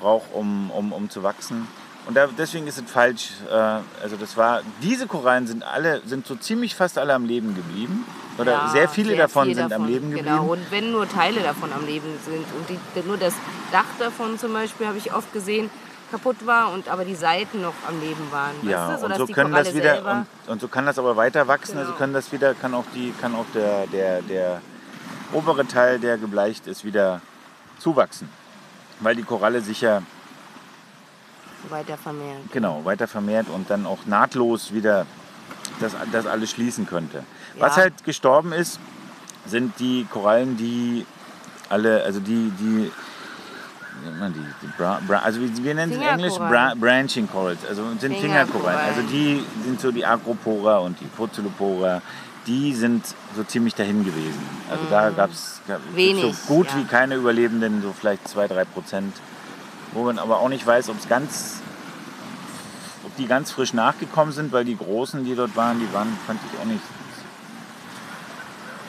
braucht, 0.00 0.26
um, 0.32 0.70
um, 0.70 0.92
um 0.92 1.10
zu 1.10 1.22
wachsen. 1.22 1.66
Und 2.06 2.14
da, 2.16 2.26
deswegen 2.26 2.66
ist 2.66 2.78
es 2.78 2.90
falsch. 2.90 3.30
Äh, 3.50 3.54
also 3.54 4.16
das 4.18 4.36
war, 4.36 4.60
diese 4.82 5.06
Korallen 5.06 5.46
sind 5.46 5.62
alle, 5.62 6.02
sind 6.04 6.26
so 6.26 6.34
ziemlich 6.36 6.74
fast 6.74 6.98
alle 6.98 7.14
am 7.14 7.24
Leben 7.24 7.54
geblieben. 7.54 8.04
Oder 8.36 8.52
Ja, 8.52 8.68
sehr 8.68 8.88
viele 8.88 9.10
sehr 9.10 9.18
davon 9.18 9.46
viel 9.46 9.54
sind 9.54 9.64
am 9.64 9.70
davon, 9.70 9.86
Leben 9.86 10.10
geblieben. 10.10 10.26
Genau, 10.28 10.52
und 10.52 10.70
wenn 10.70 10.90
nur 10.90 11.08
Teile 11.08 11.40
davon 11.40 11.72
am 11.72 11.86
Leben 11.86 12.08
sind 12.24 12.44
und 12.56 12.68
die, 12.68 13.06
nur 13.06 13.16
das 13.16 13.32
Dach 13.72 13.84
davon 13.98 14.38
zum 14.38 14.52
Beispiel, 14.52 14.86
habe 14.86 14.98
ich 14.98 15.14
oft 15.14 15.32
gesehen, 15.32 15.70
kaputt 16.10 16.44
war 16.44 16.72
und 16.72 16.88
aber 16.88 17.04
die 17.04 17.14
Seiten 17.14 17.62
noch 17.62 17.74
am 17.88 17.98
Leben 18.00 18.30
waren. 18.30 18.52
Ja, 18.62 18.88
weißt 18.90 19.02
du? 19.02 19.06
und 19.06 19.16
so 19.16 19.26
können 19.28 19.52
das 19.52 19.72
wieder 19.74 20.26
und, 20.46 20.50
und 20.52 20.60
so 20.60 20.68
kann 20.68 20.84
das 20.84 20.98
aber 20.98 21.16
weiter 21.16 21.48
wachsen. 21.48 21.78
Also 21.78 21.90
Genau. 21.90 21.98
können 21.98 22.12
das 22.12 22.32
wieder, 22.32 22.54
kann 22.54 22.74
auch 22.74 22.84
die, 22.94 23.12
kann 23.20 23.34
auch 23.34 23.46
der, 23.54 23.86
der, 23.86 24.20
der 24.22 24.60
obere 25.32 25.66
Teil, 25.66 25.98
der 25.98 26.18
gebleicht 26.18 26.66
ist, 26.66 26.84
wieder 26.84 27.20
zuwachsen. 27.78 28.28
Weil 29.00 29.16
die 29.16 29.22
Koralle 29.22 29.60
sich 29.60 29.80
ja 29.80 30.02
weiter 31.70 31.96
vermehren. 31.96 32.48
genau 32.52 32.84
weiter 32.84 33.06
vermehrt 33.08 33.46
und 33.48 33.70
dann 33.70 33.86
auch 33.86 34.06
nahtlos 34.06 34.72
wieder 34.72 35.06
das, 35.80 35.92
das 36.12 36.26
alles 36.26 36.50
schließen 36.50 36.86
könnte. 36.86 37.24
Was 37.58 37.76
Ja. 37.76 37.82
halt 37.82 38.04
gestorben 38.04 38.52
ist, 38.52 38.78
sind 39.46 39.78
die 39.78 40.06
Korallen, 40.10 40.56
die 40.56 41.06
alle, 41.68 42.02
also 42.04 42.20
die, 42.20 42.52
die, 42.58 42.90
wie 42.90 44.08
nennt 44.08 44.20
man 44.20 44.32
die, 44.32 44.44
die 44.62 44.66
bra, 44.78 45.00
bra, 45.06 45.18
also 45.18 45.40
wir, 45.40 45.74
nennen 45.74 45.92
sie 45.92 45.98
in 45.98 46.02
Englisch 46.04 46.34
bra. 46.36 46.74
Branching 46.74 47.28
Corals, 47.30 47.64
also 47.68 47.82
sind 47.98 48.16
Fingerkorallen. 48.16 48.80
Also 48.80 49.02
die 49.02 49.44
sind 49.64 49.80
so 49.80 49.90
die 49.92 50.04
Agropora 50.04 50.78
und 50.78 50.98
die 51.00 51.06
Pozulopora, 51.06 52.00
die 52.46 52.74
sind 52.74 53.04
so 53.34 53.42
ziemlich 53.44 53.74
dahin 53.74 54.04
gewesen. 54.04 54.38
Also 54.70 54.84
da 54.90 55.10
gab 55.10 55.30
es 55.30 55.60
so 55.66 55.72
Mm. 55.96 56.34
Gut 56.46 56.68
ja. 56.68 56.76
wie 56.76 56.84
keine 56.84 57.14
Überlebenden, 57.16 57.80
so 57.82 57.92
vielleicht 57.98 58.26
2-3 58.28 58.64
Prozent, 58.66 59.16
wo 59.94 60.04
man 60.04 60.18
aber 60.18 60.40
auch 60.40 60.48
nicht 60.48 60.66
weiß, 60.66 60.90
ob 60.90 60.98
es 60.98 61.08
ganz 61.08 61.60
ob 63.04 63.16
die 63.16 63.26
ganz 63.26 63.50
frisch 63.50 63.72
nachgekommen 63.72 64.32
sind, 64.32 64.52
weil 64.52 64.64
die 64.64 64.76
Großen, 64.76 65.24
die 65.24 65.34
dort 65.34 65.54
waren, 65.56 65.78
die 65.78 65.92
waren, 65.92 66.16
fand 66.26 66.40
ich 66.52 66.58
auch 66.58 66.64
nicht. 66.64 66.82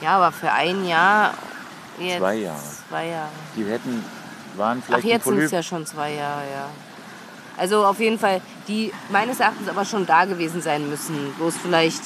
Ja, 0.02 0.16
aber 0.16 0.32
für 0.32 0.50
ein 0.52 0.86
Jahr. 0.86 1.34
Jetzt 1.98 2.18
Zwei 2.18 2.34
Jahre. 2.34 2.60
Zwei 2.88 3.06
Jahre. 3.08 3.28
Die 3.56 3.64
hätten, 3.64 4.04
waren 4.56 4.78
Ach, 4.80 4.86
vielleicht 4.86 5.04
ein 5.04 5.10
jetzt 5.10 5.24
sind 5.24 5.38
es 5.38 5.50
ja 5.50 5.62
schon 5.62 5.86
zwei 5.86 6.12
Jahre, 6.12 6.42
ja. 6.42 6.68
Also 7.56 7.86
auf 7.86 8.00
jeden 8.00 8.18
Fall, 8.18 8.42
die 8.68 8.92
meines 9.10 9.40
Erachtens 9.40 9.68
aber 9.68 9.84
schon 9.86 10.04
da 10.04 10.26
gewesen 10.26 10.60
sein 10.60 10.88
müssen. 10.90 11.32
Bloß 11.38 11.54
vielleicht 11.56 12.02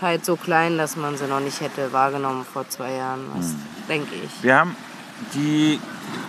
halt 0.00 0.24
so 0.24 0.36
klein, 0.36 0.78
dass 0.78 0.96
man 0.96 1.18
sie 1.18 1.26
noch 1.26 1.40
nicht 1.40 1.60
hätte 1.60 1.92
wahrgenommen 1.92 2.46
vor 2.50 2.68
zwei 2.68 2.92
Jahren. 2.92 3.26
Was 3.34 3.46
Hm. 3.46 3.62
denke 3.88 4.14
ich. 4.14 4.42
Wir 4.42 4.56
haben, 4.56 4.76
die 5.34 5.80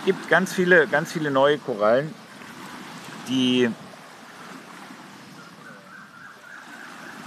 gibt 0.04 0.28
ganz 0.28 0.52
viele, 0.52 0.86
ganz 0.86 1.12
viele 1.12 1.30
neue 1.30 1.58
Korallen, 1.58 2.12
die, 3.28 3.70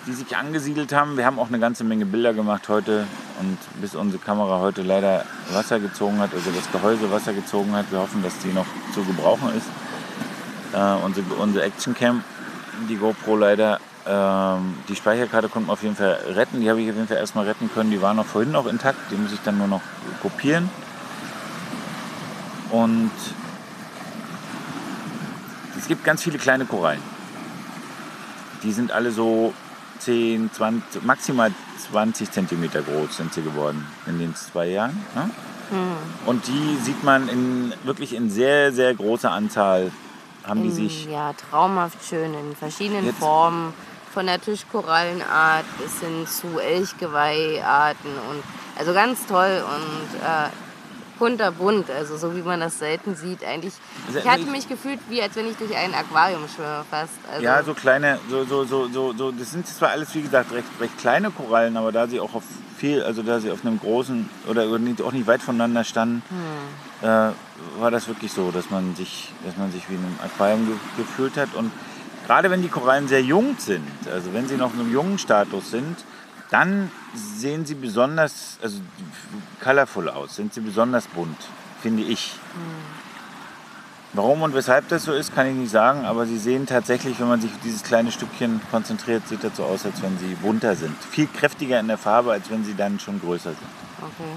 die 0.08 0.13
sich 0.13 0.36
angesiedelt 0.36 0.93
haben. 0.93 1.17
Wir 1.17 1.26
haben 1.26 1.39
auch 1.39 1.47
eine 1.47 1.60
ganze 1.60 1.84
Menge 1.84 2.06
Bilder 2.06 2.34
gemacht 2.34 2.67
heute 2.69 3.08
und 3.39 3.58
bis 3.82 3.95
unsere 3.95 4.21
Kamera 4.21 4.60
heute 4.60 4.82
leider 4.82 5.26
Wasser 5.52 5.80
gezogen 5.80 6.19
hat, 6.19 6.34
also 6.34 6.52
das 6.52 6.71
Gehäuse 6.71 7.12
Wasser 7.12 7.34
gezogen 7.34 7.73
hat. 7.73 7.91
Wir 7.91 7.99
hoffen, 7.99 8.21
dass 8.23 8.38
die 8.39 8.54
noch 8.54 8.65
zu 8.93 9.04
gebrauchen 9.04 9.49
ist. 9.56 9.67
Äh, 10.73 11.04
unsere, 11.06 11.26
unsere 11.36 11.65
Actioncam, 11.65 12.23
die 12.89 12.95
GoPro 12.95 13.38
leider. 13.38 13.80
Ähm, 14.06 14.76
die 14.89 14.95
Speicherkarte 14.95 15.47
konnte 15.47 15.67
man 15.67 15.73
auf 15.73 15.84
jeden 15.84 15.95
Fall 15.95 16.19
retten. 16.30 16.60
Die 16.60 16.69
habe 16.69 16.82
ich 16.82 16.89
auf 16.89 16.95
jeden 16.95 17.08
Fall 17.08 17.17
erstmal 17.17 17.45
retten 17.45 17.69
können. 17.73 17.91
Die 17.91 18.02
war 18.02 18.13
noch 18.13 18.26
vorhin 18.26 18.52
noch 18.52 18.65
intakt. 18.65 18.97
Die 19.12 19.15
muss 19.15 19.32
ich 19.32 19.39
dann 19.45 19.58
nur 19.58 19.67
noch 19.67 19.82
kopieren. 20.21 20.69
Und 22.73 23.12
es 25.77 25.88
gibt 25.88 26.03
ganz 26.03 26.23
viele 26.23 26.39
kleine 26.39 26.65
Korallen. 26.65 27.01
Die 28.63 28.71
sind 28.71 28.91
alle 28.91 29.12
so 29.12 29.53
10, 29.99 30.51
20, 30.51 31.03
maximal 31.03 31.51
20 31.91 32.31
Zentimeter 32.31 32.81
groß 32.81 33.15
sind 33.17 33.31
sie 33.31 33.43
geworden 33.43 33.86
in 34.07 34.17
den 34.17 34.36
zwei 34.36 34.69
Jahren. 34.69 34.99
Ne? 35.13 35.29
Und 36.25 36.47
die 36.47 36.77
sieht 36.83 37.03
man 37.03 37.29
in, 37.29 37.73
wirklich 37.83 38.15
in 38.15 38.31
sehr, 38.31 38.73
sehr 38.73 38.93
großer 38.95 39.31
Anzahl. 39.31 39.91
Haben 40.43 40.63
die 40.63 40.69
In, 40.69 40.75
sich 40.75 41.05
ja, 41.05 41.33
traumhaft 41.33 42.03
schön 42.03 42.33
in 42.33 42.55
verschiedenen 42.55 43.05
Jetzt- 43.05 43.19
Formen. 43.19 43.73
Von 44.13 44.25
der 44.27 44.39
Tischkorallenart 44.41 45.65
bis 45.79 45.99
hin 45.99 46.27
zu 46.27 46.59
Elchgeweiharten 46.59 48.12
und 48.29 48.43
also 48.77 48.93
ganz 48.93 49.25
toll 49.25 49.63
und 49.63 50.19
äh, 50.21 50.49
kunterbunt, 51.23 51.89
also 51.89 52.17
so 52.17 52.36
wie 52.36 52.41
man 52.41 52.59
das 52.59 52.79
selten 52.79 53.15
sieht. 53.15 53.45
Eigentlich, 53.45 53.73
ich 54.13 54.27
hatte 54.27 54.41
ich- 54.41 54.47
mich 54.51 54.67
gefühlt, 54.67 54.99
wie 55.07 55.21
als 55.21 55.33
wenn 55.38 55.47
ich 55.49 55.55
durch 55.55 55.73
ein 55.73 55.93
Aquarium 55.93 56.41
schwimme 56.53 56.83
fast. 56.89 57.13
Also, 57.31 57.41
Ja, 57.43 57.63
so 57.63 57.73
kleine, 57.73 58.19
so, 58.29 58.43
so, 58.43 58.65
so, 58.65 58.89
so, 58.89 59.13
so, 59.13 59.31
das 59.31 59.51
sind 59.51 59.65
zwar 59.65 59.91
alles, 59.91 60.13
wie 60.15 60.21
gesagt, 60.21 60.51
recht, 60.51 60.67
recht 60.81 60.97
kleine 60.97 61.31
Korallen, 61.31 61.77
aber 61.77 61.93
da 61.93 62.07
sie 62.07 62.19
auch 62.19 62.33
auf 62.33 62.43
viel, 62.77 63.01
also 63.03 63.23
da 63.23 63.39
sie 63.39 63.51
auf 63.51 63.65
einem 63.65 63.79
großen 63.79 64.29
oder 64.49 64.63
auch 64.63 65.12
nicht 65.13 65.27
weit 65.27 65.41
voneinander 65.41 65.86
standen, 65.86 66.23
Hm. 67.01 67.07
äh, 67.09 67.31
war 67.79 67.89
das 67.91 68.09
wirklich 68.09 68.33
so, 68.33 68.51
dass 68.51 68.69
man 68.69 68.93
sich, 68.95 69.29
dass 69.45 69.55
man 69.55 69.71
sich 69.71 69.89
wie 69.89 69.93
in 69.95 70.03
einem 70.03 70.19
Aquarium 70.25 70.67
ge 70.67 70.75
gefühlt 70.97 71.38
hat. 71.38 71.53
Und 71.55 71.71
gerade 72.27 72.49
wenn 72.51 72.62
die 72.62 72.67
Korallen 72.67 73.07
sehr 73.07 73.21
jung 73.21 73.55
sind, 73.59 73.88
also 74.12 74.33
wenn 74.33 74.49
sie 74.49 74.57
noch 74.57 74.73
in 74.73 74.81
einem 74.81 74.91
jungen 74.91 75.17
Status 75.17 75.71
sind, 75.71 75.95
dann 76.53 76.91
sehen 77.15 77.65
sie 77.65 77.73
besonders, 77.73 78.59
also 78.61 78.77
colorful 79.61 80.07
aus, 80.07 80.35
sind 80.35 80.53
sie 80.53 80.61
besonders 80.61 81.07
bunt, 81.07 81.37
finde 81.81 82.03
ich. 82.03 82.35
Warum 84.13 84.43
und 84.43 84.53
weshalb 84.53 84.87
das 84.89 85.05
so 85.05 85.13
ist, 85.13 85.33
kann 85.33 85.47
ich 85.47 85.55
nicht 85.55 85.71
sagen, 85.71 86.05
aber 86.05 86.27
sie 86.27 86.37
sehen 86.37 86.67
tatsächlich, 86.67 87.19
wenn 87.19 87.27
man 87.27 87.41
sich 87.41 87.51
auf 87.51 87.59
dieses 87.63 87.81
kleine 87.81 88.11
Stückchen 88.11 88.61
konzentriert, 88.69 89.27
sieht 89.27 89.43
das 89.43 89.57
so 89.57 89.63
aus, 89.63 89.83
als 89.83 90.03
wenn 90.03 90.15
sie 90.19 90.35
bunter 90.35 90.75
sind. 90.75 90.95
Viel 91.09 91.25
kräftiger 91.25 91.79
in 91.79 91.87
der 91.87 91.97
Farbe, 91.97 92.31
als 92.31 92.51
wenn 92.51 92.63
sie 92.63 92.75
dann 92.75 92.99
schon 92.99 93.19
größer 93.19 93.49
sind. 93.49 93.69
okay. 93.99 94.29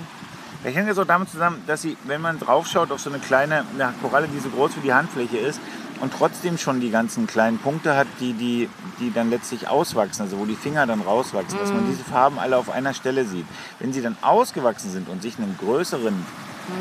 Das 0.64 0.74
hängt 0.74 0.88
jetzt 0.88 0.98
auch 0.98 1.04
damit 1.04 1.28
zusammen, 1.28 1.62
dass 1.66 1.82
sie, 1.82 1.98
wenn 2.04 2.22
man 2.22 2.40
draufschaut 2.40 2.90
auf 2.90 3.00
so 3.00 3.10
eine 3.10 3.18
kleine 3.18 3.64
ja, 3.78 3.92
Koralle, 4.00 4.26
die 4.26 4.38
so 4.38 4.48
groß 4.48 4.76
wie 4.78 4.80
die 4.80 4.94
Handfläche 4.94 5.36
ist 5.36 5.60
und 6.00 6.12
trotzdem 6.12 6.58
schon 6.58 6.80
die 6.80 6.90
ganzen 6.90 7.26
kleinen 7.26 7.58
Punkte 7.58 7.96
hat, 7.96 8.06
die, 8.20 8.32
die, 8.32 8.68
die 9.00 9.12
dann 9.12 9.30
letztlich 9.30 9.68
auswachsen, 9.68 10.24
also 10.24 10.38
wo 10.38 10.44
die 10.44 10.56
Finger 10.56 10.86
dann 10.86 11.00
rauswachsen, 11.00 11.58
dass 11.58 11.72
man 11.72 11.86
diese 11.88 12.04
Farben 12.04 12.38
alle 12.38 12.56
auf 12.56 12.70
einer 12.70 12.94
Stelle 12.94 13.24
sieht. 13.24 13.46
Wenn 13.78 13.92
sie 13.92 14.02
dann 14.02 14.16
ausgewachsen 14.22 14.90
sind 14.90 15.08
und 15.08 15.22
sich 15.22 15.38
einen 15.38 15.56
größeren, 15.58 16.14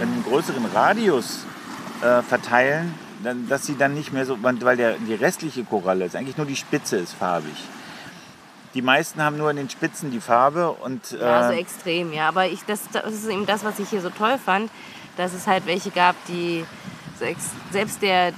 einen 0.02 0.26
größeren 0.28 0.66
Radius 0.74 1.46
äh, 2.02 2.22
verteilen, 2.22 2.94
dann, 3.24 3.48
dass 3.48 3.66
sie 3.66 3.78
dann 3.78 3.94
nicht 3.94 4.12
mehr 4.12 4.26
so, 4.26 4.38
weil 4.42 4.78
der, 4.78 4.94
die 4.94 5.14
restliche 5.14 5.64
Koralle 5.64 6.06
ist, 6.06 6.16
eigentlich 6.16 6.38
nur 6.38 6.46
die 6.46 6.56
Spitze 6.56 6.98
ist 6.98 7.14
farbig. 7.14 7.56
Die 8.74 8.82
meisten 8.82 9.24
haben 9.24 9.38
nur 9.38 9.50
in 9.50 9.56
den 9.56 9.70
Spitzen 9.70 10.12
die 10.12 10.20
Farbe 10.20 10.72
und 10.72 11.12
Ja, 11.12 11.48
so 11.48 11.54
äh, 11.54 11.60
extrem, 11.60 12.12
ja. 12.12 12.28
Aber 12.28 12.46
ich, 12.48 12.66
das, 12.66 12.82
das 12.92 13.14
ist 13.14 13.28
eben 13.28 13.46
das, 13.46 13.64
was 13.64 13.80
ich 13.80 13.90
hier 13.90 14.02
so 14.02 14.10
toll 14.10 14.38
fand, 14.38 14.70
dass 15.16 15.34
es 15.34 15.48
halt 15.48 15.66
welche 15.66 15.92
gab, 15.92 16.16
die 16.28 16.66
selbst 17.72 18.02
der, 18.02 18.34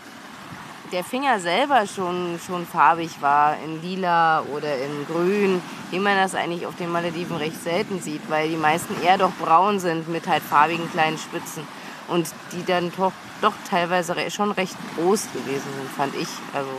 der 0.91 1.03
Finger 1.03 1.39
selber 1.39 1.85
schon, 1.87 2.39
schon 2.45 2.65
farbig 2.65 3.21
war, 3.21 3.57
in 3.63 3.81
lila 3.81 4.43
oder 4.53 4.75
in 4.77 5.05
grün, 5.07 5.61
wie 5.91 5.99
man 5.99 6.15
das 6.15 6.35
eigentlich 6.35 6.65
auf 6.65 6.75
den 6.75 6.91
Malediven 6.91 7.35
recht 7.37 7.61
selten 7.61 8.01
sieht, 8.01 8.29
weil 8.29 8.49
die 8.49 8.57
meisten 8.57 8.95
eher 9.03 9.17
doch 9.17 9.31
braun 9.39 9.79
sind 9.79 10.07
mit 10.07 10.27
halt 10.27 10.43
farbigen 10.43 10.89
kleinen 10.91 11.17
Spitzen 11.17 11.67
und 12.07 12.27
die 12.53 12.65
dann 12.65 12.91
doch, 12.95 13.11
doch 13.41 13.53
teilweise 13.69 14.15
schon 14.31 14.51
recht 14.51 14.75
groß 14.95 15.27
gewesen 15.33 15.69
sind, 15.77 15.89
fand 15.95 16.15
ich. 16.15 16.29
Also, 16.53 16.69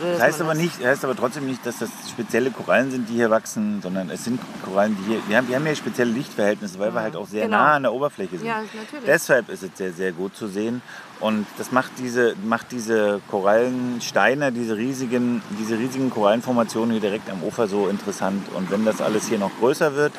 Das 0.00 0.20
heißt 0.20 0.40
aber 0.40 0.54
nicht, 0.54 0.82
heißt 0.84 1.04
aber 1.04 1.14
trotzdem 1.14 1.46
nicht, 1.46 1.64
dass 1.66 1.78
das 1.78 1.90
spezielle 2.08 2.50
Korallen 2.50 2.90
sind, 2.90 3.08
die 3.08 3.14
hier 3.14 3.30
wachsen, 3.30 3.80
sondern 3.82 4.08
es 4.10 4.24
sind 4.24 4.40
Korallen, 4.64 4.96
die 4.98 5.12
hier. 5.12 5.20
Wir 5.28 5.36
haben, 5.36 5.48
wir 5.48 5.56
haben 5.56 5.66
hier 5.66 5.76
spezielle 5.76 6.10
Lichtverhältnisse, 6.10 6.78
weil 6.78 6.94
wir 6.94 7.00
halt 7.02 7.16
auch 7.16 7.26
sehr 7.26 7.44
Genau. 7.44 7.58
nah 7.58 7.74
an 7.74 7.82
der 7.82 7.92
Oberfläche 7.92 8.38
sind. 8.38 8.46
Ja, 8.46 8.62
natürlich. 8.62 9.04
Deshalb 9.06 9.48
ist 9.50 9.62
es 9.62 9.70
sehr, 9.74 9.92
sehr 9.92 10.12
gut 10.12 10.34
zu 10.34 10.48
sehen. 10.48 10.80
Und 11.20 11.46
das 11.58 11.70
macht 11.70 11.92
diese, 11.98 12.34
macht 12.44 12.72
diese 12.72 13.20
Korallensteine, 13.30 14.52
diese 14.52 14.76
riesigen, 14.76 15.42
diese 15.58 15.76
riesigen 15.78 16.08
Korallenformationen 16.10 16.92
hier 16.92 17.00
direkt 17.00 17.28
am 17.28 17.42
Ufer 17.42 17.68
so 17.68 17.88
interessant. 17.88 18.46
Und 18.54 18.70
wenn 18.70 18.84
das 18.86 19.00
alles 19.02 19.28
hier 19.28 19.38
noch 19.38 19.50
größer 19.58 19.94
wird, 19.96 20.12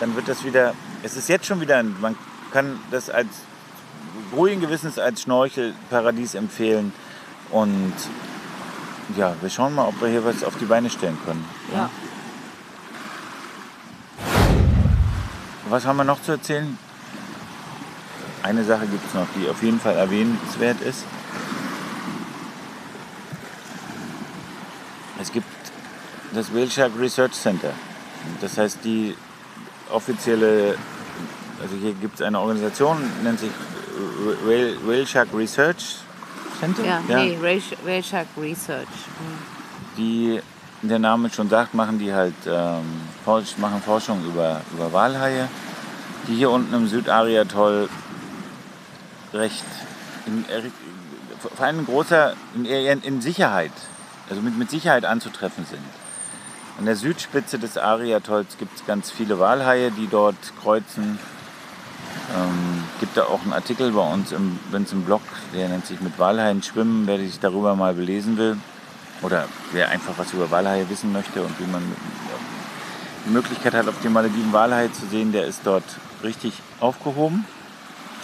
dann 0.00 0.16
wird 0.16 0.26
das 0.28 0.44
wieder. 0.44 0.72
Es 1.02 1.16
ist 1.16 1.28
jetzt 1.28 1.44
schon 1.46 1.60
wieder. 1.60 1.82
Man 1.82 2.16
kann 2.50 2.80
das 2.90 3.10
als 3.10 3.28
ruhigen 4.34 4.60
Gewissens 4.62 4.98
als 4.98 5.22
Schnorchelparadies 5.22 6.34
empfehlen. 6.34 6.92
Und 7.50 7.92
ja, 9.16 9.34
wir 9.40 9.50
schauen 9.50 9.74
mal, 9.74 9.86
ob 9.86 10.00
wir 10.00 10.08
hier 10.08 10.24
was 10.24 10.44
auf 10.44 10.56
die 10.56 10.64
Beine 10.64 10.90
stellen 10.90 11.18
können. 11.24 11.44
Ja. 11.74 11.90
Was 15.68 15.84
haben 15.84 15.96
wir 15.96 16.04
noch 16.04 16.22
zu 16.22 16.32
erzählen? 16.32 16.78
Eine 18.42 18.64
Sache 18.64 18.86
gibt 18.86 19.06
es 19.06 19.14
noch, 19.14 19.26
die 19.36 19.48
auf 19.48 19.62
jeden 19.62 19.80
Fall 19.80 19.96
erwähnenswert 19.96 20.80
ist. 20.80 21.04
Es 25.20 25.32
gibt 25.32 25.46
das 26.32 26.54
Whale 26.54 26.70
Shark 26.70 26.92
Research 26.98 27.32
Center. 27.32 27.72
Das 28.40 28.56
heißt, 28.56 28.78
die 28.84 29.16
offizielle, 29.90 30.76
also 31.60 31.76
hier 31.76 31.92
gibt 31.94 32.20
es 32.20 32.22
eine 32.22 32.38
Organisation, 32.38 32.98
nennt 33.22 33.40
sich 33.40 33.50
Whale 34.44 35.06
Shark 35.06 35.28
Research 35.34 35.98
Center. 36.58 36.84
Ja, 36.84 37.00
nee, 37.06 37.36
Whale 37.40 37.62
Whale 37.84 38.02
Shark 38.02 38.26
Research. 38.36 38.88
Mhm. 38.88 39.58
die, 39.96 40.40
wie 40.82 40.88
der 40.88 40.98
Name 40.98 41.30
schon 41.30 41.48
sagt, 41.48 41.74
machen 41.74 41.98
die 41.98 42.12
halt 42.12 42.34
ähm, 42.46 42.84
machen 43.58 43.82
Forschung 43.84 44.24
über, 44.24 44.62
über 44.72 44.92
Walhaie, 44.92 45.48
die 46.26 46.34
hier 46.34 46.50
unten 46.50 46.72
im 46.74 46.86
Südariatoll 46.88 47.88
recht, 49.32 49.64
in, 50.26 50.44
äh, 50.48 50.62
vor 51.38 51.66
allem 51.66 51.80
in 51.80 51.86
großer, 51.86 52.34
in, 52.54 52.64
in, 52.64 53.02
in 53.02 53.20
Sicherheit, 53.20 53.72
also 54.30 54.40
mit, 54.40 54.56
mit 54.56 54.70
Sicherheit 54.70 55.04
anzutreffen 55.04 55.64
sind. 55.66 55.82
An 56.78 56.86
der 56.86 56.94
Südspitze 56.94 57.58
des 57.58 57.76
Ariatolls 57.76 58.56
gibt 58.56 58.76
es 58.78 58.86
ganz 58.86 59.10
viele 59.10 59.40
Walhaie, 59.40 59.90
die 59.90 60.06
dort 60.06 60.36
kreuzen. 60.62 61.18
Ähm, 62.34 62.84
gibt 63.00 63.16
da 63.16 63.24
auch 63.24 63.42
einen 63.42 63.52
Artikel 63.52 63.92
bei 63.92 64.12
uns, 64.12 64.34
wenn 64.70 64.82
es 64.82 64.92
im 64.92 65.02
Blog, 65.04 65.22
der 65.54 65.68
nennt 65.68 65.86
sich 65.86 66.00
mit 66.00 66.18
Walhaien 66.18 66.62
schwimmen, 66.62 67.06
wer 67.06 67.18
sich 67.18 67.40
darüber 67.40 67.74
mal 67.74 67.94
belesen 67.94 68.36
will. 68.36 68.58
Oder 69.22 69.46
wer 69.72 69.88
einfach 69.88 70.16
was 70.16 70.32
über 70.32 70.50
Walhaie 70.50 70.88
wissen 70.88 71.12
möchte 71.12 71.42
und 71.42 71.58
wie 71.58 71.66
man 71.70 71.82
die 73.26 73.30
Möglichkeit 73.30 73.74
hat, 73.74 73.88
auf 73.88 74.00
den 74.00 74.12
Malediven 74.12 74.52
Walhaie 74.52 74.92
zu 74.92 75.06
sehen, 75.06 75.32
der 75.32 75.46
ist 75.46 75.62
dort 75.64 75.84
richtig 76.22 76.54
aufgehoben. 76.80 77.44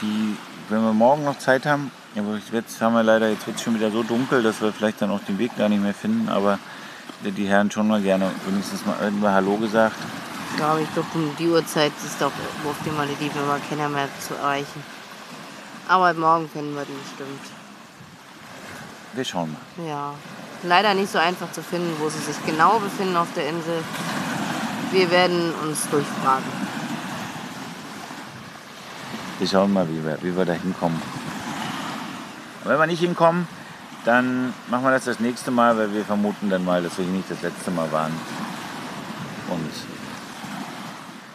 Die, 0.02 0.36
wenn 0.68 0.82
wir 0.82 0.92
morgen 0.92 1.24
noch 1.24 1.38
Zeit 1.38 1.66
haben, 1.66 1.90
jetzt 2.52 2.80
haben 2.80 2.94
wir 2.94 3.02
leider, 3.02 3.28
jetzt 3.28 3.46
wird 3.46 3.56
es 3.56 3.62
schon 3.62 3.74
wieder 3.74 3.90
so 3.90 4.02
dunkel, 4.02 4.42
dass 4.42 4.60
wir 4.60 4.72
vielleicht 4.72 5.02
dann 5.02 5.10
auch 5.10 5.20
den 5.20 5.38
Weg 5.38 5.56
gar 5.56 5.68
nicht 5.68 5.82
mehr 5.82 5.94
finden, 5.94 6.28
aber 6.28 6.58
die 7.22 7.46
Herren 7.46 7.70
schon 7.70 7.88
mal 7.88 8.00
gerne 8.00 8.30
wenigstens 8.46 8.84
mal 8.86 8.96
irgendwann 9.02 9.34
Hallo 9.34 9.56
gesagt. 9.56 9.96
Glaube, 10.56 10.82
ich 10.82 10.92
glaube, 10.92 11.08
um 11.14 11.34
die 11.36 11.48
Uhrzeit 11.48 11.92
ist 12.04 12.20
doch 12.20 12.32
auf 12.64 12.76
den 12.84 12.96
Malediven 12.96 13.42
immer 13.42 13.58
keiner 13.68 13.88
mehr 13.88 14.08
zu 14.20 14.34
erreichen. 14.34 14.82
Aber 15.88 16.14
morgen 16.14 16.48
finden 16.48 16.74
wir 16.74 16.84
die 16.84 16.92
bestimmt. 16.92 17.40
Wir 19.12 19.24
schauen 19.24 19.52
mal. 19.52 19.86
Ja. 19.86 20.14
Leider 20.62 20.94
nicht 20.94 21.12
so 21.12 21.18
einfach 21.18 21.52
zu 21.52 21.62
finden, 21.62 21.94
wo 22.00 22.08
sie 22.08 22.18
sich 22.18 22.36
genau 22.46 22.78
befinden 22.78 23.16
auf 23.16 23.28
der 23.36 23.48
Insel. 23.48 23.82
Wir 24.92 25.10
werden 25.10 25.52
uns 25.62 25.88
durchfragen. 25.90 26.44
Wir 29.38 29.48
schauen 29.48 29.72
mal, 29.72 29.88
wie 29.88 30.04
wir, 30.04 30.18
wie 30.22 30.36
wir 30.36 30.44
da 30.44 30.52
hinkommen. 30.52 31.00
Und 32.62 32.70
wenn 32.70 32.78
wir 32.78 32.86
nicht 32.86 33.00
hinkommen, 33.00 33.46
dann 34.04 34.54
machen 34.68 34.84
wir 34.84 34.90
das 34.90 35.04
das 35.04 35.20
nächste 35.20 35.50
Mal, 35.50 35.76
weil 35.76 35.92
wir 35.92 36.04
vermuten 36.04 36.50
dann 36.50 36.64
mal, 36.64 36.82
dass 36.82 36.96
wir 36.98 37.04
hier 37.04 37.14
nicht 37.14 37.30
das 37.30 37.42
letzte 37.42 37.70
Mal 37.70 37.90
waren. 37.92 38.12
Und 39.48 39.70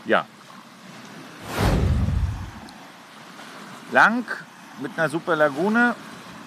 ja. 0.09 0.25
Lang 3.91 4.25
mit 4.81 4.91
einer 4.97 5.09
super 5.09 5.35
Lagune, 5.35 5.95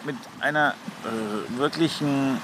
mit 0.05 0.17
einer 0.41 0.75
äh, 1.05 1.59
wirklichen 1.59 2.39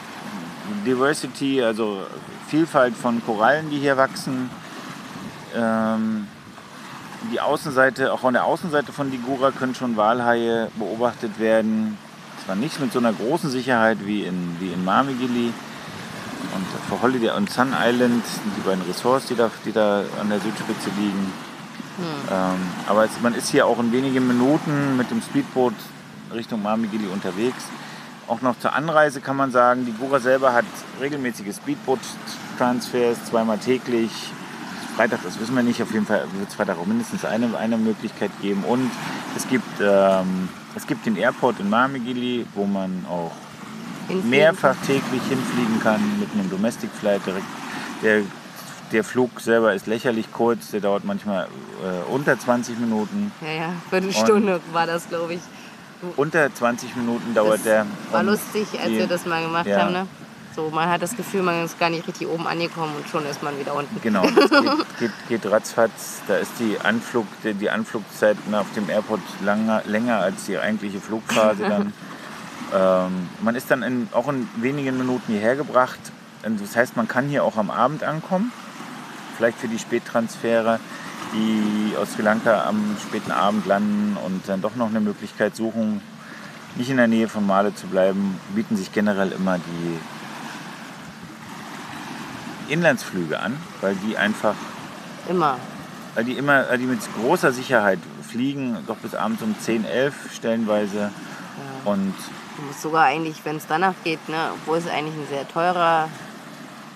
Diversity, 0.87 1.63
also 1.63 2.07
Vielfalt 2.47 2.95
von 2.95 3.25
Korallen, 3.25 3.69
die 3.71 3.79
hier 3.79 3.97
wachsen. 3.97 4.49
Ähm, 5.55 6.29
die 7.33 7.41
Außenseite, 7.41 8.13
auch 8.13 8.23
an 8.25 8.35
der 8.35 8.45
Außenseite 8.45 8.93
von 8.93 9.11
Ligura 9.11 9.51
können 9.51 9.75
schon 9.75 9.97
Walhaie 9.97 10.69
beobachtet 10.77 11.41
werden. 11.41 11.99
Zwar 12.45 12.55
nicht 12.55 12.79
mit 12.81 12.93
so 12.93 13.01
einer 13.01 13.13
großen 13.13 13.51
Sicherheit 13.51 13.99
wie 14.07 14.23
in, 14.23 14.57
wie 14.61 14.73
in 14.73 14.85
Marmigili 14.85 15.53
und 16.55 16.67
vor 16.89 17.03
Holiday 17.03 17.31
und 17.31 17.51
Sun 17.51 17.75
Island, 17.79 18.25
sind 18.27 18.53
die 18.57 18.61
beiden 18.61 18.83
Ressorts, 18.83 19.27
die 19.27 19.35
da, 19.35 19.51
die 19.65 19.73
da 19.73 20.05
an 20.21 20.29
der 20.29 20.41
Südspitze 20.41 20.91
liegen. 20.99 21.33
Ähm, 22.31 22.61
aber 22.87 23.05
es, 23.05 23.11
man 23.23 23.35
ist 23.35 23.51
hier 23.51 23.67
auch 23.67 23.79
in 23.81 23.93
wenigen 23.93 24.27
Minuten 24.27 24.97
mit 24.97 25.11
dem 25.11 25.21
Speedboot 25.21 25.75
Richtung 26.33 26.63
Marmigili 26.63 27.07
unterwegs. 27.07 27.65
Auch 28.29 28.43
noch 28.43 28.59
zur 28.59 28.75
Anreise 28.75 29.21
kann 29.21 29.37
man 29.37 29.51
sagen, 29.51 29.87
die 29.87 29.93
Gura 29.93 30.21
selber 30.21 30.53
hat 30.53 30.67
regelmäßige 31.01 31.55
Speedboot-Transfers, 31.57 33.25
zweimal 33.25 33.59
täglich. 33.59 34.11
Freitag, 34.97 35.21
das 35.25 35.41
wissen 35.41 35.57
wir 35.57 35.63
nicht, 35.63 35.83
auf 35.83 35.93
jeden 35.93 36.07
Fall 36.07 36.27
wird 36.35 36.49
es 36.49 36.55
Freitag 36.55 36.79
auch 36.79 36.87
mindestens 36.87 37.25
eine, 37.25 37.57
eine 37.57 37.79
Möglichkeit 37.79 38.31
geben. 38.43 38.65
Und 38.65 38.91
es 39.37 39.49
gibt, 39.49 39.81
ähm, 39.81 40.49
es 40.77 40.87
gibt 40.87 41.07
den 41.07 41.17
Airport 41.17 41.59
in 41.61 41.71
Marmigili, 41.71 42.47
wo 42.55 42.67
man 42.67 43.07
auch 43.09 43.33
Hinfliegen. 44.09 44.31
mehrfach 44.31 44.77
täglich 44.87 45.23
hinfliegen 45.29 45.81
kann 45.83 46.01
mit 46.19 46.29
einem 46.33 46.51
Domestic 46.51 46.91
Flight 46.99 47.25
direkt. 47.27 47.47
Der, 48.03 48.23
der 48.93 49.05
Flug 49.05 49.41
selber 49.41 49.75
ist 49.75 49.87
lächerlich 49.87 50.33
kurz, 50.33 50.71
der 50.71 50.81
dauert 50.81 51.05
manchmal 51.05 51.45
äh, 51.85 52.11
unter 52.13 52.39
20 52.39 52.79
Minuten. 52.79 53.33
Ja, 53.41 53.53
ja, 53.53 53.73
Viertelstunde 53.91 54.61
war 54.73 54.87
das, 54.87 55.09
glaube 55.09 55.35
ich. 55.35 55.41
Unter 56.17 56.53
20 56.55 56.95
Minuten 56.97 57.35
dauert 57.35 57.55
Das 57.57 57.63
der. 57.65 57.87
war 58.13 58.23
lustig, 58.23 58.67
als 58.81 58.89
die- 58.89 58.99
wir 58.99 59.07
das 59.07 59.27
mal 59.27 59.43
gemacht 59.43 59.67
ja. 59.67 59.81
haben. 59.83 59.93
Ne? 59.93 60.07
So, 60.55 60.71
man 60.71 60.89
hat 60.89 61.03
das 61.03 61.17
Gefühl, 61.17 61.43
man 61.43 61.65
ist 61.65 61.79
gar 61.79 61.91
nicht 61.91 62.07
richtig 62.09 62.27
oben 62.27 62.47
angekommen 62.47 62.93
und 62.97 63.09
schon 63.09 63.25
ist 63.27 63.43
man 63.43 63.57
wieder 63.61 63.75
unten. 63.75 64.01
Genau, 64.03 64.25
es 64.27 64.51
geht, 64.51 64.99
geht, 64.99 65.11
geht 65.43 65.53
ratzfatz. 65.53 66.21
Da 66.27 66.37
ist 66.37 66.53
die, 66.59 66.77
Anflug, 66.83 67.27
die, 67.45 67.55
die 67.55 67.71
Anflugzeit 67.71 68.37
auf 68.51 68.67
dem 68.75 68.89
Airport 68.91 69.21
langer, 69.45 69.83
länger 69.87 70.19
als 70.19 70.47
die 70.47 70.59
eigentliche 70.59 71.01
Flugphase 71.01 71.63
dann. 71.63 71.93
ähm, 72.75 73.29
man 73.43 73.55
ist 73.55 73.71
dann 73.71 73.83
in, 73.83 74.09
auch 74.13 74.29
in 74.29 74.49
wenigen 74.57 74.97
Minuten 74.99 75.33
hierher 75.33 75.57
gebracht. 75.57 75.99
Und 76.45 76.61
Das 76.61 76.77
heißt, 76.77 76.97
man 76.97 77.09
kann 77.09 77.29
hier 77.29 77.45
auch 77.45 77.57
am 77.57 77.71
Abend 77.71 78.03
ankommen. 78.05 78.53
Vielleicht 79.37 79.59
für 79.59 79.69
die 79.69 79.79
Spättransfere, 79.79 80.81
die 81.33 81.95
aus 81.97 82.13
Sri 82.15 82.23
Lanka 82.23 82.65
am 82.65 82.97
späten 83.01 83.31
Abend 83.31 83.67
landen 83.67 84.17
und 84.25 84.49
dann 84.49 84.61
doch 84.61 84.75
noch 84.77 84.89
eine 84.89 85.01
Möglichkeit 85.01 85.55
suchen, 85.55 86.01
nicht 86.77 86.91
in 86.91 86.97
der 86.97 87.07
Nähe 87.09 87.29
von 87.29 87.47
Male 87.47 87.75
zu 87.75 87.87
bleiben, 87.87 88.39
bieten 88.55 88.77
sich 88.77 88.93
generell 88.93 89.33
immer 89.33 89.59
die 89.59 89.99
Inlandsflüge 92.73 93.39
an, 93.41 93.57
weil 93.81 93.95
die 93.97 94.17
einfach 94.17 94.55
Immer. 95.29 95.57
weil 96.15 96.25
die 96.25 96.33
immer, 96.33 96.69
weil 96.69 96.79
die 96.79 96.87
mit 96.87 97.01
großer 97.21 97.53
Sicherheit 97.53 97.99
fliegen, 98.29 98.77
doch 98.87 98.97
bis 98.97 99.15
abends 99.15 99.43
um 99.43 99.55
10, 99.59 99.85
11 99.85 100.15
stellenweise. 100.35 101.11
Und 101.85 102.15
Du 102.59 102.65
musst 102.65 102.83
sogar 102.83 103.05
eigentlich, 103.05 103.37
wenn 103.45 103.57
es 103.57 103.69
danach 103.69 103.95
geht, 104.03 104.29
ne, 104.29 104.51
obwohl 104.53 104.79
es 104.79 104.89
eigentlich 104.89 105.15
ein 105.15 105.29
sehr 105.31 105.47
teurer 105.47 106.09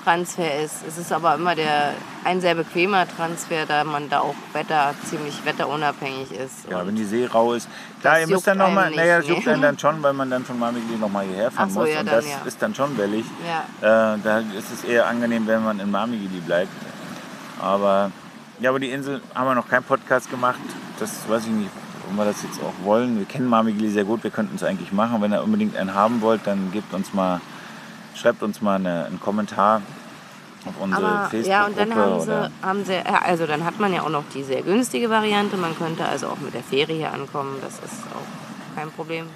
Transfer 0.02 0.60
ist, 0.60 0.84
es 0.88 0.98
ist 0.98 1.12
aber 1.12 1.36
immer 1.36 1.54
der, 1.54 1.94
ein 2.24 2.40
sehr 2.40 2.56
bequemer 2.56 3.06
Transfer, 3.06 3.64
da 3.66 3.84
man 3.84 4.10
da 4.10 4.20
auch 4.20 4.34
Wetter, 4.52 4.92
ziemlich 5.04 5.44
wetterunabhängig 5.44 6.32
ist. 6.32 6.68
ja, 6.68 6.84
wenn 6.84 6.96
die 6.96 7.04
See 7.04 7.26
rau 7.26 7.52
ist, 7.52 7.68
klar, 8.00 8.18
ihr 8.18 8.26
müsst 8.26 8.44
dann 8.48 8.58
juckt 8.58 8.68
nochmal, 8.68 8.90
naja, 8.90 9.18
das 9.18 9.28
juckt 9.28 9.46
nee. 9.46 9.52
einen 9.52 9.62
dann 9.62 9.78
schon, 9.78 10.02
weil 10.02 10.12
man 10.12 10.28
dann 10.28 10.44
von 10.44 10.58
Marmigli 10.58 10.96
nochmal 10.96 11.26
hierher 11.26 11.52
fahren 11.52 11.70
so, 11.70 11.80
muss. 11.80 11.90
ja, 11.90 12.00
und 12.00 12.06
dann, 12.06 12.16
das 12.16 12.28
ja. 12.28 12.38
ist 12.44 12.60
dann 12.60 12.74
schon 12.74 12.98
wellig. 12.98 13.24
ja, 13.80 14.14
Äh, 14.14 14.18
da 14.24 14.38
ist 14.40 14.72
es 14.72 14.82
eher 14.82 15.06
angenehm, 15.06 15.46
wenn 15.46 15.62
man 15.62 15.78
in 15.78 15.92
Marmigili 15.92 16.40
bleibt. 16.40 16.72
Aber 17.60 18.10
ja, 18.58 18.70
aber 18.70 18.80
die 18.80 18.90
Insel 18.90 19.22
haben 19.34 19.46
wir 19.46 19.54
noch 19.54 19.68
keinen 19.68 19.84
Podcast 19.84 20.28
gemacht. 20.28 20.58
Das 20.98 21.28
weiß 21.28 21.44
ich 21.44 21.50
nicht, 21.50 21.70
ob 22.12 22.18
wir 22.18 22.24
das 22.24 22.42
jetzt 22.42 22.60
auch 22.62 22.84
wollen. 22.84 23.18
Wir 23.18 23.24
kennen 23.24 23.48
Marmigili 23.48 23.88
sehr 23.88 24.04
gut, 24.04 24.22
wir 24.22 24.30
könnten 24.30 24.56
es 24.56 24.62
eigentlich 24.62 24.92
machen. 24.92 25.20
Wenn 25.20 25.32
ihr 25.32 25.42
unbedingt 25.42 25.76
einen 25.76 25.94
haben 25.94 26.20
wollt, 26.20 26.46
dann 26.46 26.70
gebt 26.72 26.92
uns 26.94 27.12
mal, 27.14 27.40
schreibt 28.14 28.42
uns 28.42 28.60
mal 28.60 28.76
eine, 28.76 29.06
einen 29.06 29.20
Kommentar 29.20 29.82
auf 30.66 30.74
unsere 30.80 31.04
aber 31.04 31.28
Facebook-Gruppe. 31.30 31.48
ja, 31.48 31.66
und 31.66 31.78
dann 31.78 31.94
haben 31.94 32.20
sie, 32.20 32.50
haben 32.62 32.84
sie, 32.84 32.94
also 32.94 33.46
dann 33.46 33.64
hat 33.64 33.80
man 33.80 33.92
ja 33.92 34.02
auch 34.02 34.10
noch 34.10 34.24
die 34.34 34.42
sehr 34.42 34.62
günstige 34.62 35.10
Variante. 35.10 35.56
Man 35.56 35.76
könnte 35.76 36.04
also 36.04 36.28
auch 36.28 36.38
mit 36.38 36.54
der 36.54 36.62
Fähre 36.62 36.92
hier 36.92 37.12
ankommen, 37.12 37.56
das 37.60 37.74
ist 37.74 38.04
auch 38.14 38.76
kein 38.76 38.90
Problem. 38.90 39.26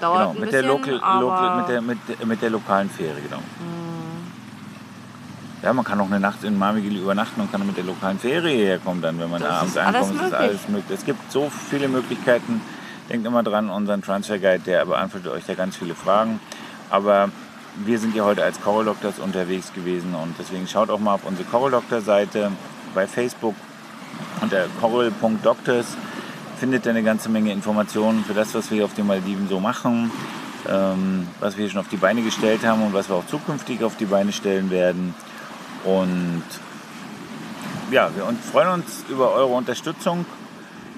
Dauert 0.00 0.18
Genau, 0.18 0.30
ein 0.30 0.34
mit 0.34 0.50
bisschen, 0.50 0.62
der, 0.62 0.70
Local, 0.70 1.20
Local, 1.20 1.56
mit, 1.56 1.68
der, 1.68 1.80
mit, 1.80 2.26
mit 2.26 2.42
der 2.42 2.50
lokalen 2.50 2.90
Fähre, 2.90 3.16
genau. 3.20 3.42
Ja, 5.62 5.72
man 5.72 5.84
kann 5.84 6.00
auch 6.00 6.06
eine 6.06 6.20
Nacht 6.20 6.44
in 6.44 6.56
Marmigil 6.56 6.96
übernachten 6.96 7.40
und 7.40 7.50
kann 7.50 7.66
mit 7.66 7.76
der 7.76 7.84
lokalen 7.84 8.18
Fähre 8.18 8.48
hierher 8.48 8.78
kommen, 8.78 9.02
dann, 9.02 9.18
wenn 9.18 9.30
man 9.30 9.42
Das 9.42 9.50
abends 9.50 9.76
ankommt. 9.76 9.96
Das 9.96 10.06
ist 10.06 10.14
möglich. 10.14 10.38
alles 10.38 10.68
möglich. 10.68 10.98
Es 10.98 11.04
gibt 11.04 11.32
so 11.32 11.50
viele 11.70 11.88
Möglichkeiten. 11.88 12.60
Denkt 13.08 13.26
immer 13.26 13.42
dran, 13.42 13.70
unseren 13.70 14.02
Transfer 14.02 14.38
Guide, 14.38 14.60
der 14.60 14.84
beantwortet 14.86 15.32
euch 15.32 15.44
da 15.46 15.54
ganz 15.54 15.76
viele 15.76 15.94
Fragen. 15.94 16.40
Aber 16.90 17.30
wir 17.84 17.98
sind 17.98 18.14
ja 18.14 18.24
heute 18.24 18.44
als 18.44 18.60
Coral 18.60 18.84
Doctors 18.84 19.18
unterwegs 19.18 19.72
gewesen 19.72 20.14
und 20.14 20.34
deswegen 20.38 20.66
schaut 20.66 20.90
auch 20.90 20.98
mal 20.98 21.14
auf 21.14 21.24
unsere 21.24 21.48
Coral 21.48 21.70
Doctor 21.70 22.00
Seite 22.00 22.52
bei 22.94 23.06
Facebook 23.06 23.54
unter 24.40 24.66
coral.doctors 24.80 25.96
findet 26.58 26.86
ihr 26.86 26.90
eine 26.90 27.02
ganze 27.02 27.28
Menge 27.28 27.52
Informationen 27.52 28.24
für 28.24 28.34
das, 28.34 28.54
was 28.54 28.70
wir 28.70 28.76
hier 28.76 28.84
auf 28.84 28.94
den 28.94 29.06
Malediven 29.06 29.48
so 29.48 29.60
machen, 29.60 30.10
ähm, 30.68 31.26
was 31.40 31.56
wir 31.56 31.68
schon 31.68 31.80
auf 31.80 31.88
die 31.88 31.96
Beine 31.96 32.22
gestellt 32.22 32.64
haben 32.64 32.82
und 32.82 32.92
was 32.92 33.08
wir 33.08 33.16
auch 33.16 33.26
zukünftig 33.26 33.82
auf 33.84 33.96
die 33.96 34.06
Beine 34.06 34.32
stellen 34.32 34.70
werden. 34.70 35.14
Und 35.84 36.42
ja, 37.90 38.10
wir 38.14 38.24
freuen 38.52 38.68
uns 38.68 39.04
über 39.08 39.32
eure 39.32 39.54
Unterstützung. 39.54 40.26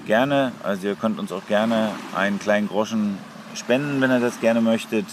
Gerne, 0.05 0.51
also 0.63 0.87
ihr 0.87 0.95
könnt 0.95 1.19
uns 1.19 1.31
auch 1.31 1.45
gerne 1.47 1.91
einen 2.15 2.39
kleinen 2.39 2.67
Groschen 2.67 3.17
spenden, 3.55 4.01
wenn 4.01 4.11
ihr 4.11 4.19
das 4.19 4.39
gerne 4.39 4.61
möchtet. 4.61 5.05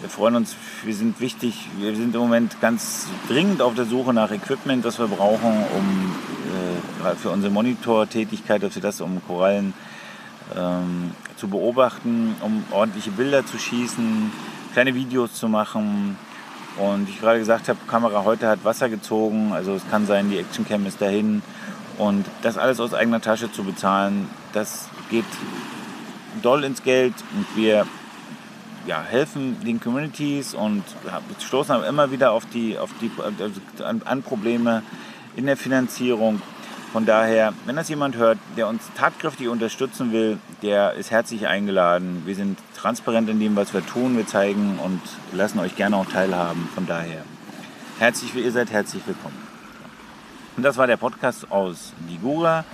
Wir 0.00 0.10
freuen 0.10 0.36
uns, 0.36 0.54
wir 0.84 0.94
sind 0.94 1.20
wichtig, 1.20 1.68
wir 1.78 1.96
sind 1.96 2.14
im 2.14 2.20
Moment 2.20 2.60
ganz 2.60 3.06
dringend 3.28 3.62
auf 3.62 3.74
der 3.74 3.86
Suche 3.86 4.12
nach 4.12 4.30
Equipment, 4.30 4.84
das 4.84 4.98
wir 4.98 5.06
brauchen, 5.06 5.64
um 5.74 6.14
äh, 7.06 7.14
für 7.14 7.30
unsere 7.30 7.50
Monitortätigkeit, 7.52 8.62
dass 8.62 8.74
wir 8.74 8.82
das 8.82 9.00
um 9.00 9.22
Korallen 9.26 9.72
ähm, 10.54 11.12
zu 11.36 11.48
beobachten, 11.48 12.36
um 12.42 12.64
ordentliche 12.70 13.10
Bilder 13.10 13.46
zu 13.46 13.58
schießen, 13.58 14.30
kleine 14.74 14.94
Videos 14.94 15.34
zu 15.34 15.48
machen. 15.48 16.18
Und 16.78 17.08
wie 17.08 17.12
ich 17.12 17.20
gerade 17.20 17.38
gesagt 17.38 17.68
habe, 17.68 17.78
Kamera 17.86 18.24
heute 18.24 18.48
hat 18.48 18.64
Wasser 18.64 18.88
gezogen, 18.88 19.52
also 19.52 19.74
es 19.74 19.88
kann 19.90 20.06
sein, 20.06 20.30
die 20.30 20.38
Actioncam 20.38 20.86
ist 20.86 21.00
dahin. 21.00 21.42
Und 21.98 22.26
das 22.42 22.58
alles 22.58 22.80
aus 22.80 22.92
eigener 22.92 23.20
Tasche 23.20 23.50
zu 23.50 23.64
bezahlen, 23.64 24.28
das 24.52 24.88
geht 25.10 25.24
doll 26.42 26.64
ins 26.64 26.82
Geld 26.82 27.14
und 27.34 27.46
wir 27.56 27.86
ja, 28.86 29.02
helfen 29.02 29.56
den 29.64 29.80
Communities 29.80 30.54
und 30.54 30.84
stoßen 31.40 31.74
aber 31.74 31.88
immer 31.88 32.10
wieder 32.10 32.32
auf 32.32 32.46
die, 32.46 32.78
auf 32.78 32.90
die 33.00 33.10
also 33.40 33.60
an 34.04 34.22
Probleme 34.22 34.82
in 35.34 35.46
der 35.46 35.56
Finanzierung. 35.56 36.40
Von 36.96 37.04
daher, 37.04 37.52
wenn 37.66 37.76
das 37.76 37.90
jemand 37.90 38.16
hört, 38.16 38.38
der 38.56 38.68
uns 38.68 38.90
tatkräftig 38.96 39.48
unterstützen 39.48 40.12
will, 40.12 40.38
der 40.62 40.94
ist 40.94 41.10
herzlich 41.10 41.46
eingeladen. 41.46 42.22
Wir 42.24 42.34
sind 42.34 42.58
transparent 42.74 43.28
in 43.28 43.38
dem, 43.38 43.54
was 43.54 43.74
wir 43.74 43.84
tun. 43.84 44.16
Wir 44.16 44.26
zeigen 44.26 44.78
und 44.82 45.02
lassen 45.34 45.58
euch 45.58 45.76
gerne 45.76 45.94
auch 45.98 46.06
teilhaben. 46.06 46.66
Von 46.74 46.86
daher, 46.86 47.22
herzlich, 47.98 48.34
ihr 48.34 48.50
seid 48.50 48.70
herzlich 48.70 49.02
willkommen. 49.06 49.36
Und 50.56 50.62
das 50.62 50.78
war 50.78 50.86
der 50.86 50.96
Podcast 50.96 51.52
aus 51.52 51.92
Ligura 52.08 52.64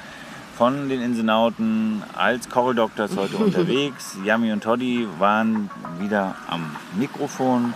von 0.56 0.88
den 0.88 1.02
Insenauten 1.02 2.04
als 2.14 2.48
Coral 2.48 2.76
Doctors 2.76 3.16
heute 3.16 3.36
unterwegs. 3.38 4.18
Yami 4.24 4.52
und 4.52 4.62
Toddy 4.62 5.08
waren 5.18 5.68
wieder 5.98 6.36
am 6.46 6.76
Mikrofon 6.94 7.74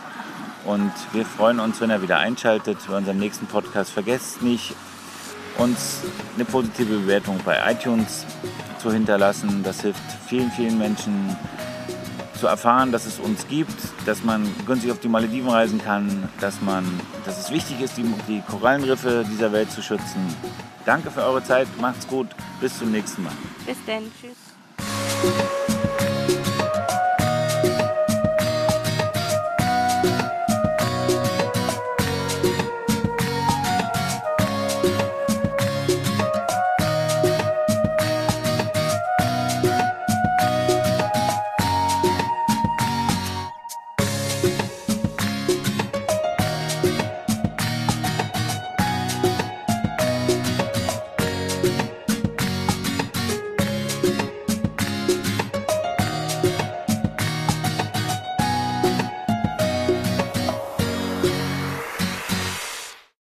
und 0.65 0.93
wir 1.11 1.27
freuen 1.27 1.59
uns, 1.59 1.81
wenn 1.81 1.91
ihr 1.91 2.03
wieder 2.03 2.19
einschaltet 2.19 2.79
bei 2.89 2.97
unserem 2.97 3.19
nächsten 3.19 3.47
Podcast. 3.47 3.91
Vergesst 3.91 4.43
nicht, 4.43 4.77
uns 5.59 6.01
eine 6.35 6.45
positive 6.45 6.99
Bewertung 7.01 7.39
bei 7.45 7.59
iTunes 7.71 8.25
zu 8.79 8.93
hinterlassen. 8.93 9.63
Das 9.63 9.81
hilft 9.81 10.03
vielen, 10.27 10.51
vielen 10.51 10.79
Menschen 10.79 11.37
zu 12.39 12.47
erfahren, 12.47 12.93
dass 12.93 13.07
es 13.07 13.19
uns 13.19 13.49
gibt, 13.49 13.75
dass 14.05 14.23
man 14.23 14.47
günstig 14.67 14.91
auf 14.91 15.01
die 15.01 15.09
Malediven 15.09 15.49
reisen 15.49 15.81
kann, 15.83 16.29
dass, 16.41 16.61
man, 16.61 16.85
dass 17.25 17.39
es 17.39 17.51
wichtig 17.51 17.81
ist, 17.81 17.97
die, 17.97 18.05
die 18.29 18.43
Korallenriffe 18.43 19.25
dieser 19.31 19.53
Welt 19.53 19.71
zu 19.71 19.83
schützen. 19.83 20.35
Danke 20.85 21.11
für 21.11 21.23
eure 21.23 21.43
Zeit, 21.43 21.67
macht's 21.81 22.07
gut, 22.07 22.29
bis 22.61 22.79
zum 22.79 22.93
nächsten 22.93 23.25
Mal. 23.25 23.33
Bis 23.67 23.79
dann, 23.87 24.05
tschüss. 24.21 25.53